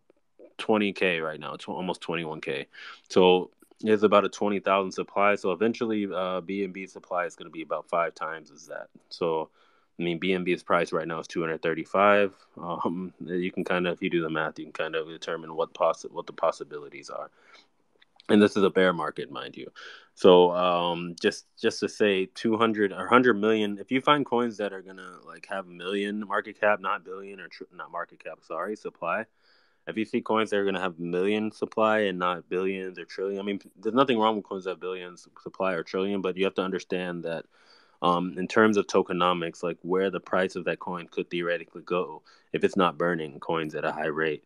20k 0.57 1.23
right 1.23 1.39
now, 1.39 1.53
it's 1.53 1.67
almost 1.67 2.01
21k. 2.01 2.65
So 3.09 3.51
it's 3.81 4.03
about 4.03 4.25
a 4.25 4.29
20,000 4.29 4.91
supply. 4.91 5.35
So 5.35 5.51
eventually, 5.51 6.05
uh, 6.05 6.41
BNB 6.41 6.89
supply 6.89 7.25
is 7.25 7.35
going 7.35 7.45
to 7.45 7.51
be 7.51 7.61
about 7.61 7.87
five 7.89 8.15
times 8.15 8.51
as 8.51 8.67
that. 8.67 8.87
So 9.09 9.49
I 9.99 10.03
mean, 10.03 10.19
BNB's 10.19 10.63
price 10.63 10.91
right 10.91 11.07
now 11.07 11.19
is 11.19 11.27
235. 11.27 12.33
Um, 12.61 13.13
you 13.25 13.51
can 13.51 13.63
kind 13.63 13.87
of, 13.87 13.93
if 13.93 14.01
you 14.01 14.09
do 14.09 14.21
the 14.21 14.29
math, 14.29 14.59
you 14.59 14.65
can 14.65 14.73
kind 14.73 14.95
of 14.95 15.07
determine 15.07 15.55
what 15.55 15.73
poss- 15.73 16.05
what 16.11 16.27
the 16.27 16.33
possibilities 16.33 17.09
are. 17.09 17.31
And 18.29 18.41
this 18.41 18.57
is 18.57 18.63
a 18.63 18.69
bear 18.69 18.93
market, 18.93 19.31
mind 19.31 19.55
you. 19.55 19.71
So 20.13 20.51
um, 20.51 21.15
just 21.21 21.45
just 21.57 21.79
to 21.79 21.89
say, 21.89 22.27
200 22.35 22.91
or 22.91 22.97
100 22.97 23.35
million. 23.35 23.77
If 23.79 23.91
you 23.91 24.01
find 24.01 24.25
coins 24.25 24.57
that 24.57 24.73
are 24.73 24.81
gonna 24.81 25.17
like 25.25 25.47
have 25.49 25.67
a 25.67 25.71
million 25.71 26.27
market 26.27 26.59
cap, 26.59 26.79
not 26.79 27.05
billion 27.05 27.39
or 27.39 27.47
tr- 27.47 27.63
not 27.73 27.91
market 27.91 28.23
cap, 28.23 28.39
sorry, 28.41 28.75
supply. 28.75 29.25
If 29.87 29.95
you 29.95 30.03
see 30.03 30.21
coins 30.21 30.49
that 30.49 30.57
are 30.57 30.65
gonna 30.65 30.81
have 30.81 30.99
million 30.99 31.51
supply 31.51 31.99
and 31.99 32.19
not 32.19 32.49
billions 32.49 32.99
or 32.99 33.05
trillion, 33.05 33.39
I 33.39 33.43
mean, 33.43 33.61
there's 33.79 33.95
nothing 33.95 34.19
wrong 34.19 34.35
with 34.35 34.45
coins 34.45 34.65
that 34.65 34.71
have 34.71 34.79
billions 34.81 35.27
supply 35.41 35.73
or 35.73 35.83
trillion, 35.83 36.21
but 36.21 36.35
you 36.35 36.43
have 36.43 36.55
to 36.55 36.63
understand 36.63 37.23
that 37.23 37.45
um, 38.01 38.35
in 38.37 38.47
terms 38.47 38.77
of 38.77 38.87
tokenomics, 38.87 39.63
like 39.63 39.77
where 39.81 40.09
the 40.09 40.19
price 40.19 40.55
of 40.55 40.65
that 40.65 40.79
coin 40.79 41.07
could 41.07 41.29
theoretically 41.29 41.81
go 41.83 42.21
if 42.53 42.63
it's 42.63 42.77
not 42.77 42.97
burning 42.97 43.39
coins 43.39 43.75
at 43.75 43.85
a 43.85 43.91
high 43.91 44.07
rate. 44.07 44.43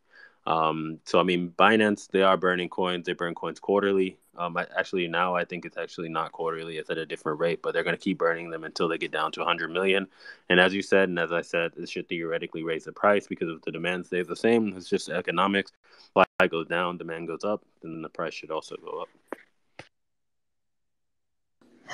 Um, 0.48 1.00
so 1.06 1.20
I 1.20 1.24
mean, 1.24 1.54
Binance 1.58 2.08
they 2.08 2.24
are 2.24 2.38
burning 2.38 2.70
coins. 2.70 3.06
They 3.06 3.14
burn 3.14 3.36
coins 3.36 3.60
quarterly. 3.60 4.18
Um, 4.38 4.58
I, 4.58 4.66
actually 4.78 5.08
now 5.08 5.36
I 5.36 5.44
think 5.46 5.66
it's 5.66 5.78
actually 5.78 6.10
not 6.10 6.32
quarterly. 6.32 6.78
It's 6.78 6.90
at 6.90 6.98
a 6.98 7.06
different 7.06 7.40
rate, 7.40 7.62
but 7.62 7.74
they're 7.74 7.84
going 7.84 7.96
to 7.96 8.02
keep 8.02 8.18
burning 8.18 8.50
them 8.50 8.64
until 8.64 8.88
they 8.88 8.98
get 8.98 9.12
down 9.12 9.32
to 9.34 9.42
100 9.42 9.70
million. 9.70 10.08
And 10.50 10.60
as 10.60 10.74
you 10.74 10.82
said, 10.82 11.10
and 11.10 11.20
as 11.20 11.32
I 11.32 11.42
said, 11.42 11.74
this 11.76 11.90
should 11.90 12.08
theoretically 12.10 12.64
raise 12.64 12.86
the 12.86 12.94
price 12.94 13.28
because 13.28 13.50
if 13.50 13.62
the 13.62 13.72
demand 13.72 14.06
stays 14.06 14.28
the 14.28 14.36
same, 14.36 14.74
it's 14.76 14.90
just 14.90 15.10
economics. 15.10 15.74
Supply 16.06 16.26
goes 16.50 16.68
down, 16.68 16.98
demand 16.98 17.28
goes 17.28 17.44
up, 17.44 17.64
then 17.82 18.02
the 18.02 18.10
price 18.10 18.34
should 18.34 18.52
also 18.52 18.78
go 18.78 19.02
up. 19.02 19.10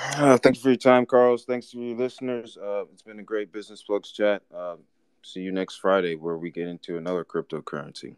Uh, 0.00 0.38
thank 0.38 0.56
you 0.56 0.62
for 0.62 0.70
your 0.70 0.76
time, 0.76 1.06
Carlos. 1.06 1.44
Thanks 1.44 1.70
to 1.70 1.78
you 1.78 1.96
listeners. 1.96 2.56
Uh, 2.56 2.84
it's 2.92 3.02
been 3.02 3.18
a 3.18 3.24
great 3.24 3.52
business 3.52 3.82
plugs 3.82 4.12
chat. 4.12 4.42
Uh, 4.54 4.76
see 5.22 5.40
you 5.40 5.52
next 5.52 5.76
Friday 5.76 6.14
where 6.14 6.38
we 6.38 6.50
get 6.50 6.68
into 6.68 6.96
another 6.96 7.24
cryptocurrency. 7.24 8.16